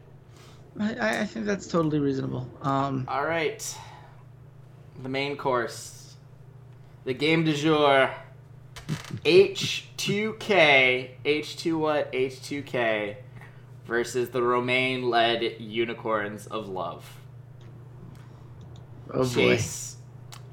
[0.78, 2.48] I- I, I think that's totally reasonable.
[2.62, 3.76] Um, All right,
[5.02, 6.14] the main course,
[7.04, 8.10] the game du jour,
[9.24, 12.12] H2K, H2 what?
[12.12, 13.16] H2K
[13.86, 17.18] versus the Romaine-led Unicorns of Love.
[19.12, 19.28] oh boy.
[19.28, 19.96] Chase,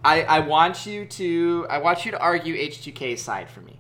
[0.03, 3.79] I, I want you to I want you to argue H2K's side for me.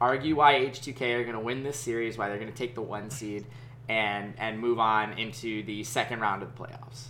[0.00, 2.82] Argue why H2K are going to win this series, why they're going to take the
[2.82, 3.46] one seed,
[3.88, 7.06] and and move on into the second round of the playoffs.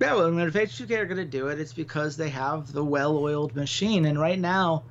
[0.00, 2.72] Yeah, well, I mean, if H2K are going to do it, it's because they have
[2.72, 4.84] the well-oiled machine, and right now,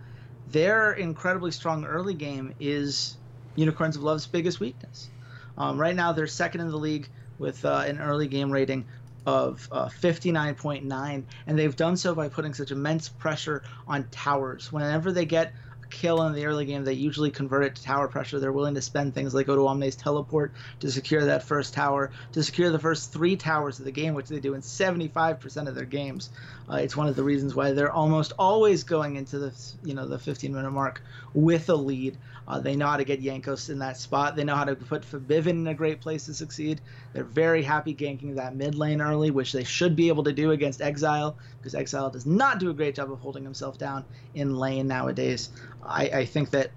[0.52, 3.18] their incredibly strong early game is
[3.56, 5.10] Unicorns of Love's biggest weakness.
[5.58, 8.86] Um, right now, they're second in the league with uh, an early game rating
[9.26, 14.72] of uh, 59.9, and they've done so by putting such immense pressure on towers.
[14.72, 15.54] Whenever they get
[15.90, 18.40] kill in the early game, they usually convert it to tower pressure.
[18.40, 22.70] They're willing to spend things like Odoamne's teleport to secure that first tower, to secure
[22.70, 26.30] the first three towers of the game, which they do in 75% of their games.
[26.70, 30.08] Uh, it's one of the reasons why they're almost always going into the you know
[30.08, 31.02] the 15 minute mark
[31.34, 32.18] with a lead.
[32.50, 34.36] Uh, they know how to get Jankos in that spot.
[34.36, 36.82] They know how to put Febiven in a great place to succeed.
[37.14, 40.52] They're very happy ganking that mid lane early, which they should be able to do
[40.52, 44.56] against Exileh, because Exileh does not do a great job of holding himself down in
[44.56, 45.50] lane nowadays.
[45.84, 46.72] I, I think that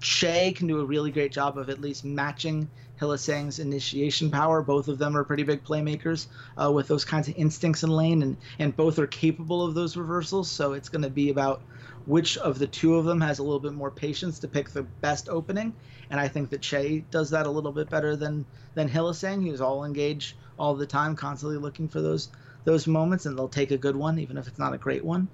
[0.00, 4.62] Chei can do a really great job of at least matching Hylissang's initiation power.
[4.62, 8.22] Both of them are pretty big playmakers uh, with those kinds of instincts in lane,
[8.22, 10.48] and, and both are capable of those reversals.
[10.50, 11.64] So it's going to be about
[12.08, 14.82] which of the two of them has a little bit more patience to pick the
[14.82, 15.74] best opening.
[16.08, 19.60] And I think that Chei does that a little bit better than than Hylissang, who's
[19.60, 22.30] all engaged all the time, constantly looking for those
[22.64, 25.28] those moments, and they'll take a good one, even if it's not a great one.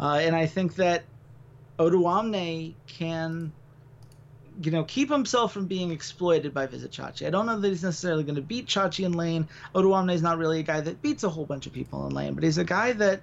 [0.00, 1.04] Uh, and I think that
[1.78, 3.52] Odoamne can
[4.62, 7.26] you know, keep himself from being exploited by Vizicsacsi.
[7.26, 9.48] I don't know that he's necessarily going to beat Chachi in lane.
[9.74, 12.34] Odoamne is not really a guy that beats a whole bunch of people in lane,
[12.34, 13.20] but he's a guy that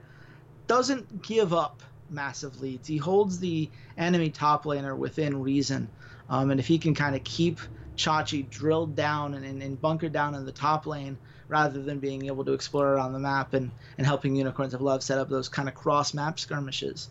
[0.67, 1.81] doesn't give up
[2.11, 2.87] massive leads.
[2.87, 5.89] He holds the enemy top laner within reason.
[6.29, 7.59] Um, and if he can kind of keep
[7.97, 12.25] Chachi drilled down and, and, and bunkered down in the top lane rather than being
[12.27, 15.49] able to explore around the map and, and helping Unicorns of Love set up those
[15.49, 17.09] kind of cross map skirmishes,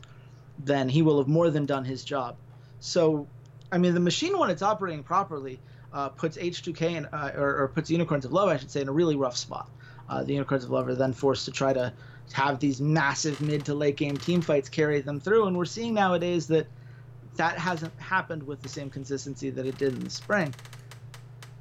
[0.59, 2.37] then he will have more than done his job.
[2.81, 3.27] So
[3.73, 5.61] I mean, the machine when it's operating properly
[5.93, 8.89] uh, puts H2K in, uh, or, or, puts Unicorns of Love, I should say, in
[8.89, 9.69] a really rough spot.
[10.09, 11.93] Uh, the Unicorns of Love are then forced to try to
[12.33, 15.95] have these massive mid to late game team fights carry them through, and we're seeing
[15.95, 16.67] nowadays that
[17.37, 20.55] that hasn't happened with the same consistency that it did in the spring.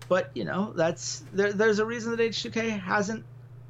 [0.07, 3.23] But you know, that's there, there's a reason that H2K hasn't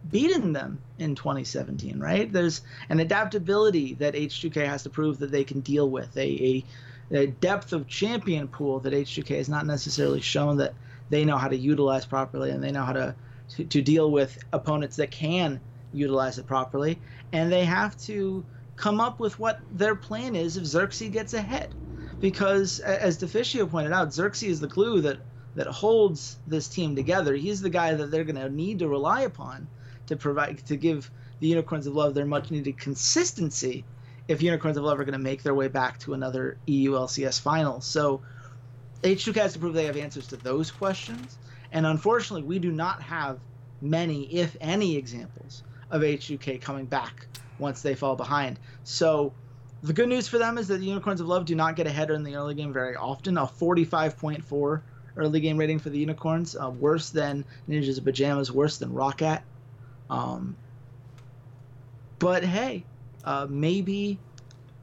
[0.09, 2.31] beaten them in 2017, right?
[2.31, 6.15] There's an adaptability that H2K has to prove that they can deal with.
[6.17, 6.65] A, a
[7.09, 10.73] the depth of champion pool that H2K has not necessarily shown that
[11.09, 13.15] they know how to utilize properly and they know how to,
[13.55, 15.59] to, to deal with opponents that can
[15.93, 16.99] utilize it properly.
[17.31, 18.43] And they have to
[18.75, 21.73] come up with what their plan is if Xerxes gets ahead.
[22.19, 25.19] Because as Deficio pointed out, Xerxes is the glue that,
[25.55, 27.35] that holds this team together.
[27.35, 29.67] He's the guy that they're going to need to rely upon
[30.07, 31.09] to provide to give
[31.39, 33.85] the Unicorns of Love their much needed consistency
[34.27, 37.39] if Unicorns of Love are going to make their way back to another EU LCS
[37.39, 37.79] final.
[37.79, 38.21] So
[39.01, 41.37] H2K has to prove they have answers to those questions.
[41.71, 43.39] And unfortunately, we do not have
[43.81, 47.27] many, if any, examples of H2K coming back
[47.57, 48.59] once they fall behind.
[48.83, 49.33] So
[49.83, 52.11] the good news for them is that the Unicorns of Love do not get ahead
[52.11, 53.37] in the early game very often.
[53.37, 54.81] A 45.4
[55.17, 59.41] early game rating for the Unicorns, uh, worse than Ninjas of Pajamas, worse than ROCCAT.
[60.09, 60.55] Um,
[62.19, 62.83] but hey,
[63.23, 64.19] uh, maybe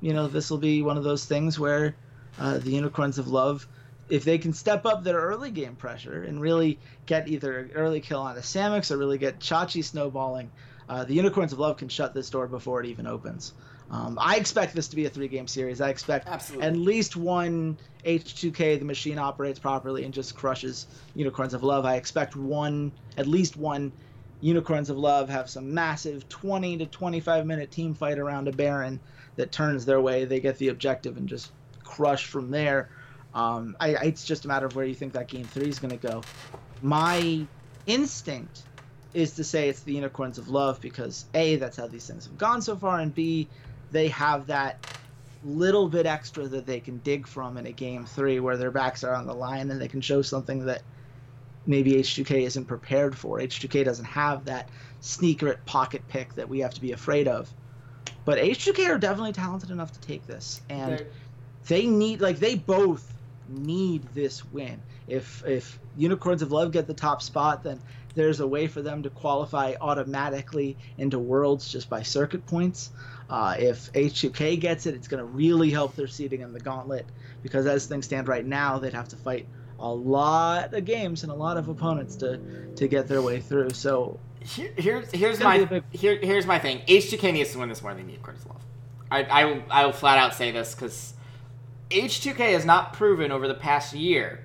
[0.01, 1.97] you know this will be one of those things where
[2.39, 3.67] uh, the unicorns of love
[4.09, 8.01] if they can step up their early game pressure and really get either an early
[8.01, 10.51] kill on the Samix or really get Chachi snowballing,
[10.89, 13.53] uh, the Unicorns of Love can shut this door before it even opens.
[13.91, 15.81] Um, I expect this to be a three game series.
[15.81, 16.67] I expect Absolutely.
[16.67, 21.85] at least one H2K, the machine operates properly and just crushes Unicorns of Love.
[21.85, 23.93] I expect one, at least one
[24.41, 29.01] Unicorns of Love have some massive 20 to 25 minute team fight around a Baron
[29.37, 30.25] that turns their way.
[30.25, 31.53] They get the objective and just
[31.85, 32.91] crush from there.
[33.35, 35.97] Um, I, it's just a matter of where you think that game three is going
[35.97, 36.23] to go.
[36.83, 37.47] My
[37.87, 38.63] instinct
[39.17, 42.37] is to say it's the Unicorns of Love because A, that's how these things have
[42.37, 43.49] gone so far, and B,
[43.91, 44.99] they have that
[45.43, 49.03] little bit extra that they can dig from in a game three where their backs
[49.05, 50.83] are on the line and they can show something that
[51.67, 53.39] maybe H2K isn't prepared for.
[53.39, 54.69] H2K doesn't have that
[55.01, 57.51] sneaker at pocket pick that we have to be afraid of.
[58.27, 61.07] But H2K are definitely talented enough to take this, and They're-
[61.69, 63.15] they need like they both
[63.49, 64.79] need this win.
[65.09, 67.81] If if Unicorns of Love get the top spot, then
[68.17, 72.91] there's a way for them to qualify automatically into Worlds just by circuit points.
[73.31, 77.07] Uh, if H2K gets it, it's going to really help their seeding in the gauntlet
[77.43, 79.47] because as things stand right now, they'd have to fight
[79.79, 82.41] a lot of games and a lot of opponents to
[82.77, 83.71] to get their way through.
[83.71, 86.81] So Here, here's here's my big- here, here's my thing.
[86.89, 88.63] H2K needs to win this more than of Love.
[89.11, 91.13] I I will, I will flat out say this because
[91.91, 94.45] H2K has not proven over the past year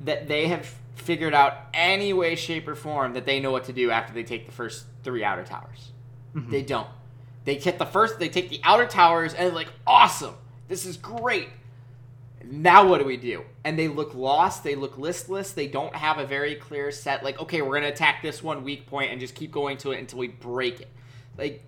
[0.00, 3.72] that they have figured out any way, shape, or form that they know what to
[3.72, 5.92] do after they take the first three outer towers.
[6.34, 6.50] Mm-hmm.
[6.50, 6.88] They don't.
[7.44, 8.18] They hit the first.
[8.18, 10.34] They take the outer towers and like awesome.
[10.68, 11.48] This is great.
[12.44, 13.44] Now what do we do?
[13.64, 14.64] And they look lost.
[14.64, 15.52] They look listless.
[15.52, 17.22] They don't have a very clear set.
[17.22, 20.00] Like okay, we're gonna attack this one weak point and just keep going to it
[20.00, 20.88] until we break it.
[21.38, 21.64] Like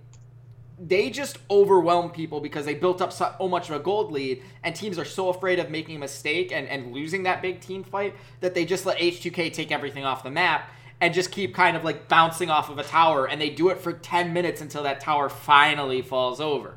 [0.81, 4.75] they just overwhelm people because they built up so much of a gold lead, and
[4.75, 8.15] teams are so afraid of making a mistake and, and losing that big team fight
[8.41, 10.71] that they just let H2K take everything off the map
[11.01, 13.79] and just keep kind of like bouncing off of a tower, and they do it
[13.79, 16.77] for 10 minutes until that tower finally falls over.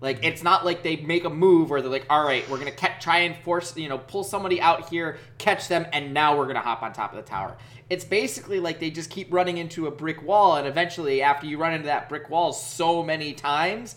[0.00, 2.70] Like it's not like they make a move where they're like, all right, we're gonna
[2.70, 6.46] ca- try and force, you know, pull somebody out here, catch them, and now we're
[6.46, 7.56] gonna hop on top of the tower.
[7.90, 11.58] It's basically like they just keep running into a brick wall, and eventually, after you
[11.58, 13.96] run into that brick wall so many times,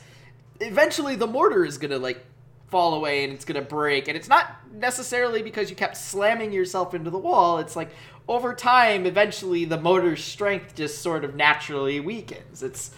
[0.60, 2.26] eventually the mortar is gonna like
[2.70, 4.08] fall away and it's gonna break.
[4.08, 7.60] And it's not necessarily because you kept slamming yourself into the wall.
[7.60, 7.92] It's like
[8.28, 12.64] over time, eventually the motor's strength just sort of naturally weakens.
[12.64, 12.92] It's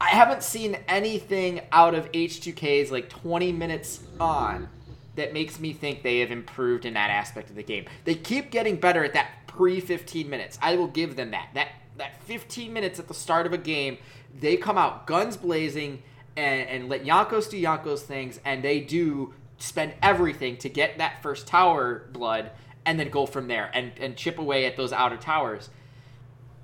[0.00, 4.68] I haven't seen anything out of H2K's like 20 minutes on
[5.16, 7.86] that makes me think they have improved in that aspect of the game.
[8.04, 10.58] They keep getting better at that pre 15 minutes.
[10.60, 11.48] I will give them that.
[11.54, 13.96] That that 15 minutes at the start of a game,
[14.38, 16.02] they come out guns blazing
[16.36, 21.22] and, and let Jankos do Jankos things, and they do spend everything to get that
[21.22, 22.50] first tower blood
[22.84, 25.70] and then go from there and, and chip away at those outer towers.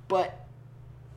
[0.09, 0.42] But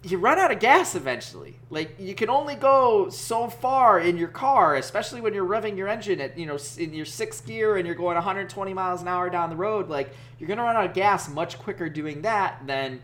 [0.05, 1.55] you run out of gas eventually.
[1.69, 5.87] Like you can only go so far in your car, especially when you're revving your
[5.87, 9.29] engine at you know in your sixth gear and you're going 120 miles an hour
[9.29, 9.89] down the road.
[9.89, 13.01] Like you're gonna run out of gas much quicker doing that than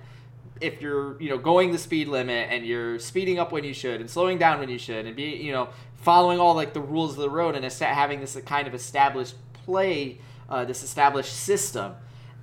[0.62, 3.99] if you're you know going the speed limit and you're speeding up when you should
[3.99, 5.70] and slowing down when you should and be you know
[6.02, 9.36] following all like the rules of the road and having this kind of established
[9.66, 11.93] play, uh, this established system.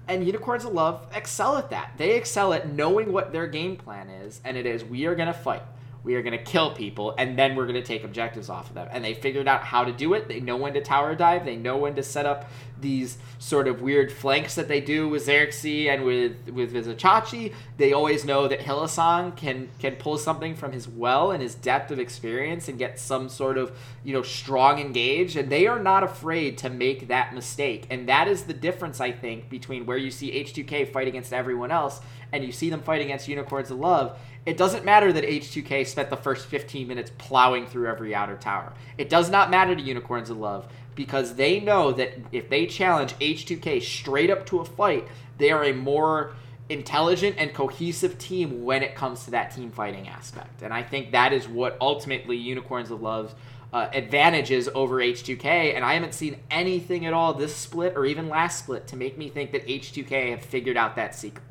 [0.08, 1.92] And Unicorns of Love excel at that.
[1.98, 5.26] They excel at knowing what their game plan is, and it is we are going
[5.26, 5.62] to fight.
[6.04, 8.74] We are going to kill people, and then we're going to take objectives off of
[8.74, 8.88] them.
[8.90, 10.28] And they figured out how to do it.
[10.28, 11.44] They know when to tower dive.
[11.44, 12.48] They know when to set up
[12.80, 17.52] these sort of weird flanks that they do with Xerxes and with with Vizicsacsi.
[17.76, 21.90] They always know that Hylissang can can pull something from his well and his depth
[21.90, 25.36] of experience and get some sort of you know strong engage.
[25.36, 27.86] And they are not afraid to make that mistake.
[27.90, 31.70] And that is the difference I think between where you see H2K fight against everyone
[31.70, 32.00] else
[32.32, 34.18] and you see them fight against Unicorns of Love.
[34.48, 38.72] It doesn't matter that H2K spent the first 15 minutes plowing through every outer tower.
[38.96, 43.12] It does not matter to Unicorns of Love because they know that if they challenge
[43.18, 46.32] H2K straight up to a fight, they are a more
[46.70, 50.62] intelligent and cohesive team when it comes to that team fighting aspect.
[50.62, 53.34] And I think that is what ultimately Unicorns of Love's
[53.74, 55.76] uh, advantages over H2K.
[55.76, 59.18] And I haven't seen anything at all this split or even last split to make
[59.18, 61.44] me think that H2K have figured out that secret.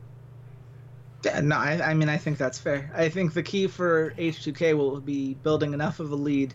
[1.26, 2.91] No, I, I mean, I think that's fair.
[2.95, 6.53] I think the key for H2K will be building enough of a lead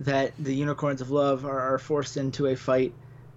[0.00, 2.92] that the Unicorns of Love are, are forced into a fight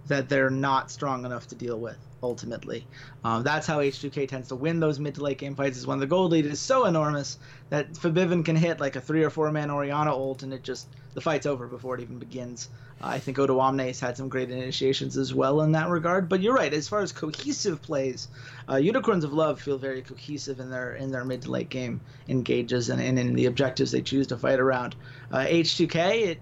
[0.08, 1.98] that they're not strong enough to deal with.
[2.22, 2.86] Ultimately,
[3.24, 5.78] um, that's how H2K tends to win those mid to late game fights.
[5.78, 7.38] Is when the gold lead is so enormous
[7.70, 10.90] that Febiven can hit like a three or four man Orianna ult, and it just
[11.14, 12.68] the fight's over before it even begins.
[13.02, 16.28] I think Odo Omnes had some great initiations as well in that regard.
[16.28, 18.28] But you're right, as far as cohesive plays,
[18.70, 22.02] uh, Unicorns of Love feel very cohesive in their in their mid to late game
[22.28, 24.96] engages and, and in the objectives they choose to fight around.
[25.32, 26.40] Uh, H2K, it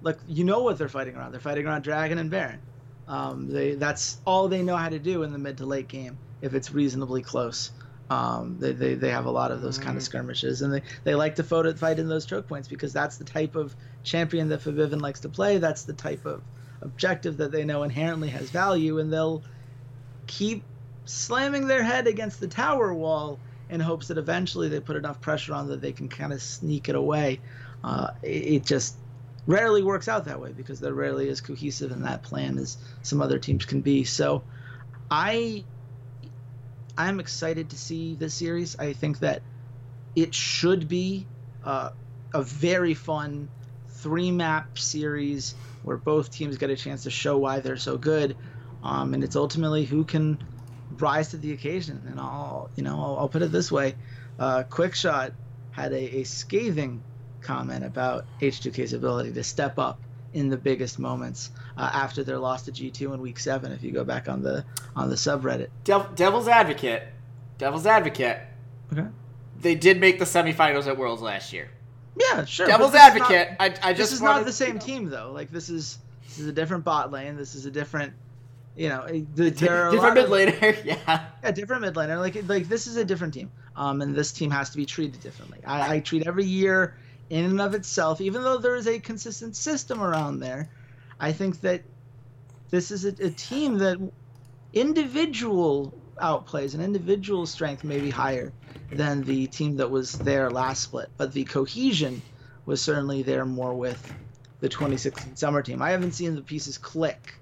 [0.00, 1.32] look you know what they're fighting around.
[1.32, 2.60] They're fighting around Dragon and Baron.
[3.06, 6.18] Um, they that's all they know how to do in the mid to late game
[6.40, 7.70] if it's reasonably close.
[8.10, 11.14] Um, they, they, they have a lot of those kind of skirmishes, and they, they
[11.14, 14.60] like to photo, fight in those choke points because that's the type of champion that
[14.60, 15.58] Febiven likes to play.
[15.58, 16.42] That's the type of
[16.80, 19.42] objective that they know inherently has value, and they'll
[20.26, 20.64] keep
[21.04, 23.38] slamming their head against the tower wall
[23.70, 26.88] in hopes that eventually they put enough pressure on that they can kind of sneak
[26.88, 27.40] it away.
[27.84, 28.96] Uh, it, it just
[29.46, 33.20] rarely works out that way because they're rarely as cohesive in that plan as some
[33.20, 34.04] other teams can be.
[34.04, 34.42] So
[35.10, 35.64] I
[36.98, 38.76] I'm excited to see this series.
[38.76, 39.42] I think that
[40.16, 41.28] it should be
[41.64, 41.90] uh,
[42.34, 43.48] a very fun
[44.02, 48.36] three map series where both teams get a chance to show why they're so good,
[48.82, 50.42] um, and it's ultimately who can
[50.98, 52.02] rise to the occasion.
[52.08, 53.94] And I'll you know I'll, I'll put it this way:
[54.40, 55.34] uh, Quickshot
[55.70, 57.04] had a, a scathing
[57.40, 60.00] comment about H2K's ability to step up
[60.32, 63.72] in the biggest moments uh, after their loss to G2 in Week Seven.
[63.72, 64.64] If you go back on the
[64.96, 67.04] on the subreddit, Dev- Devil's advocate,
[67.56, 68.40] Devil's advocate.
[68.92, 69.06] Okay.
[69.60, 71.70] They did make the semifinals at Worlds last year.
[72.16, 72.66] yeah, sure.
[72.66, 73.56] Devil's is not- advocate.
[73.60, 75.30] I, I just this is wanted- not the same team though.
[75.32, 77.36] Like this is this is a different bot lane.
[77.36, 78.12] This is a different,
[78.76, 80.78] you know, the, there different mid laner.
[80.84, 81.26] yeah.
[81.42, 82.18] Yeah, different mid laner.
[82.18, 83.50] Like like this is a different team.
[83.76, 85.60] Um, and this team has to be treated differently.
[85.64, 86.96] I, I treat every year
[87.30, 90.68] in and of itself, even though there is a consistent system around there.
[91.20, 91.84] I think that
[92.70, 93.98] this is a, a team that
[94.72, 98.54] individual outplays and individual strength may be higher
[98.92, 102.24] than the team that was there last split, but the cohesion
[102.66, 104.14] was certainly there more with
[104.60, 105.82] the 2016 summer team.
[105.82, 107.34] I haven't seen the pieces click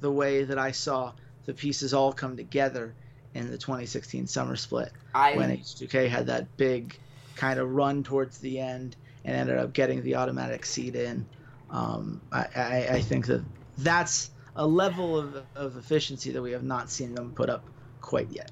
[0.00, 1.14] the way that I saw
[1.46, 2.96] the pieces all come together
[3.34, 6.98] in the 2016 summer split I when H2K had that big
[7.36, 11.28] kind of run towards the end and ended up getting the automatic seed in.
[11.70, 13.44] Um, I, I, I think that
[13.78, 17.64] that's a level of, of efficiency that we have not seen them put up
[18.00, 18.50] quite yet.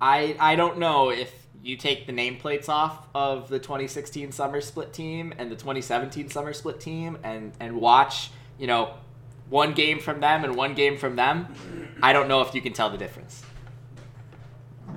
[0.00, 1.32] I I don't know if
[1.62, 6.52] you take the nameplates off of the 2016 summer split team and the 2017 summer
[6.52, 8.94] split team and and watch, you know,
[9.48, 11.54] one game from them and one game from them,
[12.02, 13.42] I don't know if you can tell the difference.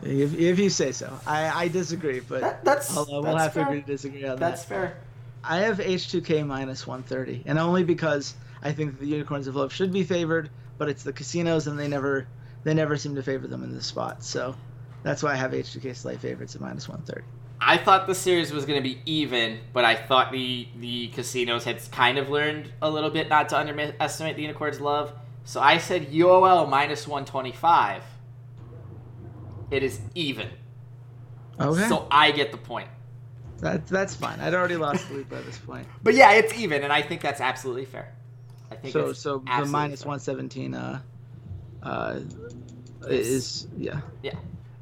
[0.04, 3.54] If, if you say so, I, I disagree, but That, that's I'll- we'll that's have
[3.54, 3.64] fair.
[3.66, 4.70] to agree to disagree on That's that.
[4.70, 4.98] That's fair.
[5.48, 9.92] I have H2K minus 130, and only because I think the Unicorns of Love should
[9.92, 12.28] be favored, but it's the casinos, and they never
[12.64, 14.24] they never seem to favor them in this spot.
[14.24, 14.56] So
[15.04, 17.26] that's why I have H2K slight favorites at minus 130.
[17.62, 21.64] I thought the series was going to be even, but I thought the the casinos
[21.64, 25.14] had kind of learned a little bit not to underestimate the unicorn's love.
[25.46, 28.04] So I said UOL minus 125.
[29.72, 30.50] It is even.
[31.60, 32.90] Okay, So I get the point.
[33.60, 34.40] That's that's fine.
[34.40, 35.88] I'd already lost the lead by this point.
[36.04, 38.14] But yeah, it's even, and I think that's absolutely fair.
[38.72, 40.10] I think So so the minus fair.
[40.10, 41.00] 117 uh
[41.84, 42.20] uh
[43.08, 44.02] is yeah.
[44.24, 44.34] Yeah.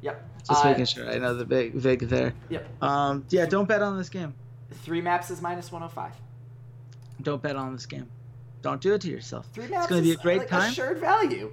[0.02, 0.28] Yep.
[0.48, 2.34] Just Uh, making sure I know the big vig there.
[2.48, 2.82] Yep.
[2.82, 4.34] Um yeah, don't bet on this game.
[4.82, 6.12] Three maps is minus 105.
[7.22, 8.08] Don't bet on this game.
[8.62, 9.46] Don't do it to yourself.
[9.52, 10.72] Three maps gonna be a great like time.
[10.72, 11.52] assured value.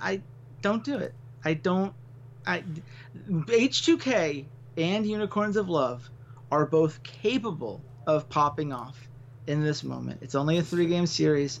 [0.00, 0.20] I
[0.62, 1.14] don't do it.
[1.44, 1.92] I don't.
[2.46, 2.64] I
[3.30, 4.44] H2K
[4.76, 6.10] and Unicorns of Love
[6.54, 9.08] are both capable of popping off
[9.46, 10.20] in this moment.
[10.22, 11.60] It's only a three game series.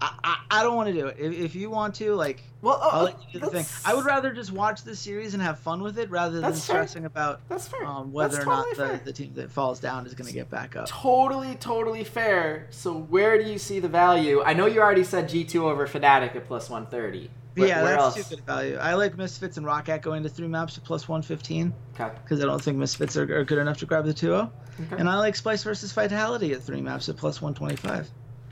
[0.00, 1.16] I, I, I don't want to do it.
[1.18, 3.66] If, if you want to, like, Well, oh, I'll let you do the thing.
[3.84, 6.64] I would rather just watch the series and have fun with it rather than That's
[6.64, 6.86] fair.
[6.86, 7.40] stressing about
[7.84, 9.00] um, whether That's or not the, fair.
[9.04, 10.86] the team that falls down is going to get back up.
[10.86, 12.68] Totally, totally fair.
[12.70, 14.40] So where do you see the value?
[14.44, 17.28] I know you already said G2 over Fnatic at plus 130.
[17.58, 18.28] Where, yeah, where that's else?
[18.28, 18.76] too good value.
[18.76, 22.14] I like Misfits and Roccat going to three maps to plus 115 Okay.
[22.24, 24.52] because I don't think Misfits are, are good enough to grab the 2 0.
[24.80, 24.96] okay.
[24.98, 28.08] And I like Splyce versus Vitality at three maps at plus 125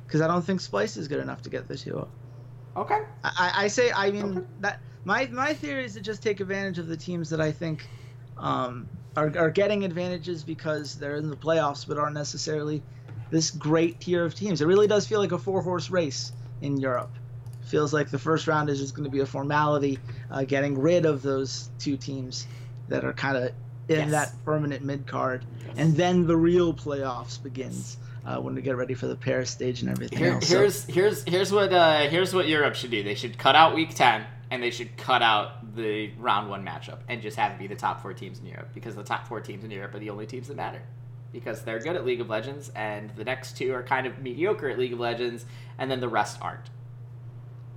[0.06, 2.08] because I don't think Splyce is good enough to get the 2 0.
[2.76, 2.98] okay.
[3.24, 4.46] I, I I say, I mean, Okay.
[4.60, 7.86] that my, my theory is to just take advantage of the teams that I think
[8.38, 12.82] um, are, are getting advantages because they're in the playoffs but aren't necessarily
[13.30, 14.60] this great tier of teams.
[14.60, 17.10] It really does feel like a four horse race in Europe.
[17.66, 19.98] Feels like the first round is just going to be a formality,
[20.30, 22.46] uh, getting rid of those two teams
[22.88, 23.44] that are kind of
[23.88, 24.10] in Yes.
[24.10, 25.44] that permanent mid card,
[25.76, 29.80] and then the real playoffs begins uh, when we get ready for the Paris stage
[29.82, 30.46] and everything Here, else.
[30.48, 33.02] So- here's here's here's what uh, here's what Europe should do.
[33.02, 36.98] They should cut out Week 10 and they should cut out the round one matchup
[37.08, 39.40] and just have it be the top four teams in Europe because the top four
[39.40, 40.82] teams in Europe are the only teams that matter
[41.32, 44.68] because they're good at League of Legends and the next two are kind of mediocre
[44.68, 45.44] at League of Legends
[45.78, 46.70] and then the rest aren't.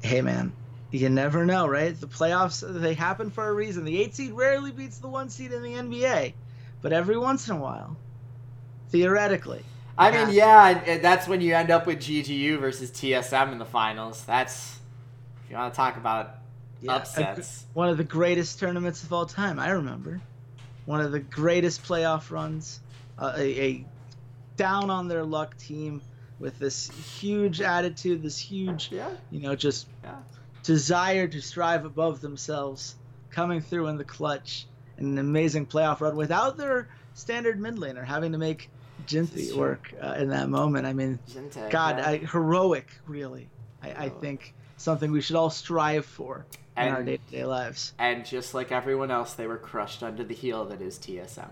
[0.01, 0.53] Hey man,
[0.91, 1.99] you never know, right?
[1.99, 3.85] The playoffs they happen for a reason.
[3.85, 6.33] The eight seed rarely beats the one seed in the NBA,
[6.81, 7.97] but every once in a while,
[8.89, 9.63] theoretically,
[9.99, 14.23] I mean, yeah, that's when you end up with GGU versus TSM in the finals.
[14.23, 14.79] That's
[15.43, 16.37] if you want to talk about
[16.81, 17.65] yeah, a- upsets.
[17.73, 19.59] one of the greatest tournaments of all time.
[19.59, 20.21] I remember
[20.85, 22.79] one of the greatest playoff runs.
[23.17, 23.85] Uh, a, a
[24.55, 26.01] down on their luck team
[26.39, 26.89] with this
[27.19, 30.15] huge attitude, this huge, Yeah, you know, just yeah.
[30.63, 32.95] desire to strive above themselves,
[33.29, 34.65] coming through in the clutch,
[34.97, 38.69] and an amazing playoff run without their standard mid laner having to make
[39.05, 40.85] Ginty work uh, in that moment.
[40.85, 41.19] I mean,
[41.69, 42.09] God, yeah.
[42.09, 43.49] I, heroic, really.
[43.81, 46.45] I, I think something we should all strive for
[46.77, 47.93] in our day to day lives.
[47.97, 51.49] And just like everyone else, they were crushed under the heel that is TSM.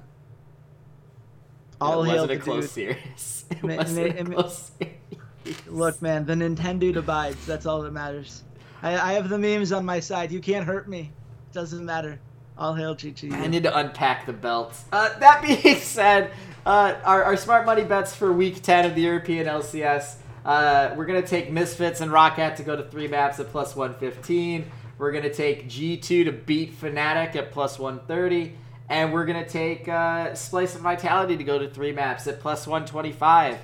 [1.79, 2.97] All it hail wasn't a close dude.
[2.97, 3.45] series.
[3.51, 5.67] It Ma- wasn't ma- a ma- close series.
[5.67, 7.45] Look, man, the Nintendo abides.
[7.45, 8.43] That's all that matters.
[8.83, 10.31] I, I have the memes on my side.
[10.31, 11.11] You can't hurt me.
[11.53, 12.19] Doesn't matter.
[12.57, 13.31] All hail GG.
[13.31, 14.83] I need to unpack the belts.
[14.91, 16.31] Uh, that being said,
[16.65, 20.15] uh, our, our smart money bets for week 10 of the European LCS.
[20.43, 23.75] Uh, we're going to take Misfits and ROCCAT to go to three maps at plus
[23.75, 24.69] 115.
[24.97, 28.55] We're going to take G2 to beat Fnatic at plus 130.
[28.89, 32.65] And we're to take uh, Splyce and Vitality to go to three maps at plus
[32.65, 33.57] 125.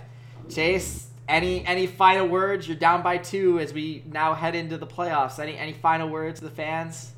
[0.50, 2.68] Chase, any any final words?
[2.68, 5.40] You're down by two as we now head into the playoffs.
[5.40, 7.12] Any any final words to the fans?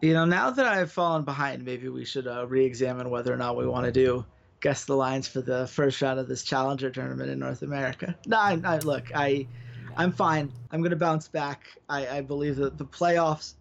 [0.00, 3.56] You know, now that I've fallen behind, maybe we should uh, re-examine whether or not
[3.56, 4.24] we want to do
[4.60, 8.16] guess the lines for the first round of this Challenger tournament in North America.
[8.26, 9.46] No, I, I look, I,
[9.96, 10.52] I'm fine.
[10.70, 11.64] I'm gonna bounce back.
[11.88, 13.54] I, I believe that the playoffs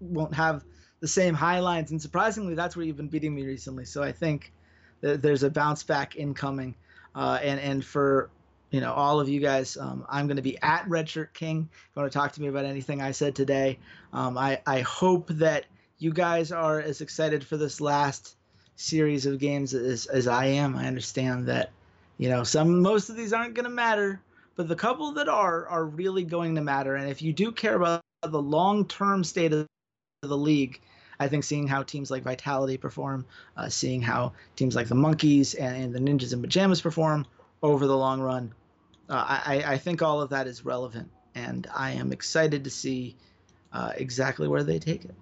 [0.00, 0.64] won't have
[1.00, 3.84] the same high lines, and surprisingly, that's where you've been beating me recently.
[3.84, 4.52] So I think
[5.00, 6.74] that there's a bounce back incoming,
[7.14, 8.30] uh, and and for
[8.70, 11.68] you know all of you guys, um, I'm gonna be at Redshirt King.
[11.72, 13.78] If you want to talk to me about anything I said today,
[14.12, 15.66] um, I, I hope that
[15.98, 18.36] you guys are as excited for this last
[18.76, 20.76] series of games as, as I am.
[20.76, 21.70] I understand that,
[22.18, 24.20] you know, some most of these aren't going to matter,
[24.54, 26.96] but the couple that are are really going to matter.
[26.96, 29.66] And if you do care about the long-term state of
[30.26, 30.80] the league,
[31.18, 33.24] I think seeing how teams like Vitality perform,
[33.56, 37.26] uh, seeing how teams like the Monkeys and, and the Ninjas in Pajamas perform
[37.62, 38.52] over the long run,
[39.08, 41.10] uh, I, I think all of that is relevant.
[41.34, 43.16] And I am excited to see
[43.72, 45.14] uh, exactly where they take it.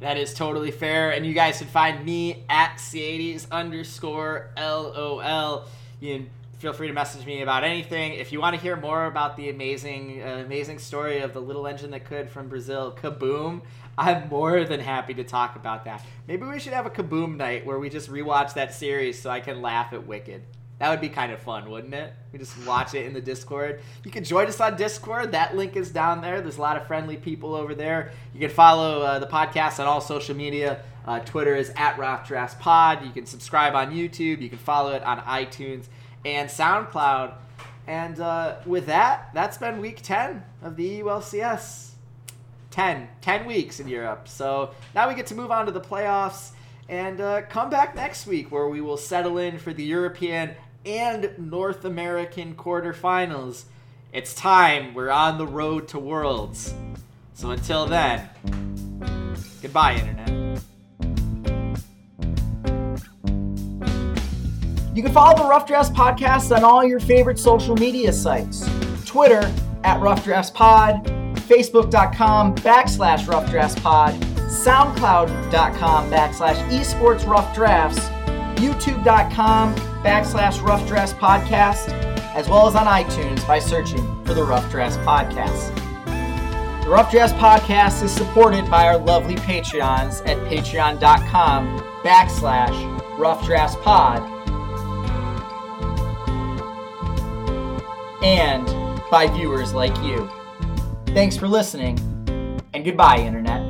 [0.00, 1.10] That is totally fair.
[1.10, 5.66] And you guys can find me at Ceades underscore LOL.
[6.00, 8.14] You can feel free to message me about anything.
[8.14, 11.66] If you want to hear more about the amazing, uh, amazing story of the little
[11.66, 13.62] engine that could from Brazil, Kabum,
[13.98, 16.04] I'm more than happy to talk about that.
[16.26, 19.40] Maybe we should have a Kabum night where we just rewatch that series so I
[19.40, 20.40] can laugh at Wickd.
[20.78, 22.12] That would be kind of fun, wouldn't it?
[22.32, 23.80] We just watch it in the Discord.
[24.04, 25.32] You can join us on Discord.
[25.32, 26.42] That link is down there.
[26.42, 28.12] There's a lot of friendly people over there.
[28.34, 30.82] You can follow uh, the podcast on all social media.
[31.06, 31.96] Uh, Twitter is at
[32.58, 33.04] Pod.
[33.06, 34.42] You can subscribe on YouTube.
[34.42, 35.86] You can follow it on iTunes
[36.24, 37.34] and SoundCloud.
[37.86, 41.90] And uh, with that, that's been week 10 of the EULCS.
[42.70, 44.28] 10, 10 weeks in Europe.
[44.28, 46.50] So now we get to move on to the playoffs
[46.88, 50.50] and uh, come back next week where we will settle in for the European
[50.84, 53.64] and North American quarterfinals.
[54.12, 54.94] It's time.
[54.94, 56.74] We're on the road to Worlds.
[57.34, 58.28] So until then,
[59.60, 60.45] goodbye, Internet.
[64.96, 68.66] You can follow the Rough Drafts Podcast on all your favorite social media sites
[69.04, 69.42] Twitter
[69.84, 71.04] at Rough Drafts Pod,
[71.50, 77.98] Facebook.com backslash Rough Drafts Pod, SoundCloud.com backslash Esports Rough Drafts,
[78.58, 81.90] YouTube.com backslash Rough Drafts Podcast,
[82.34, 85.74] as well as on iTunes by searching for the Rough Drafts Podcast.
[86.84, 93.76] The Rough Drafts Podcast is supported by our lovely Patreons at patreon.com backslash Rough Drafts
[93.82, 94.35] Pod
[98.26, 98.66] and
[99.08, 100.28] by viewers like you.
[101.14, 101.96] Thanks for listening,
[102.74, 103.65] and goodbye, Internet.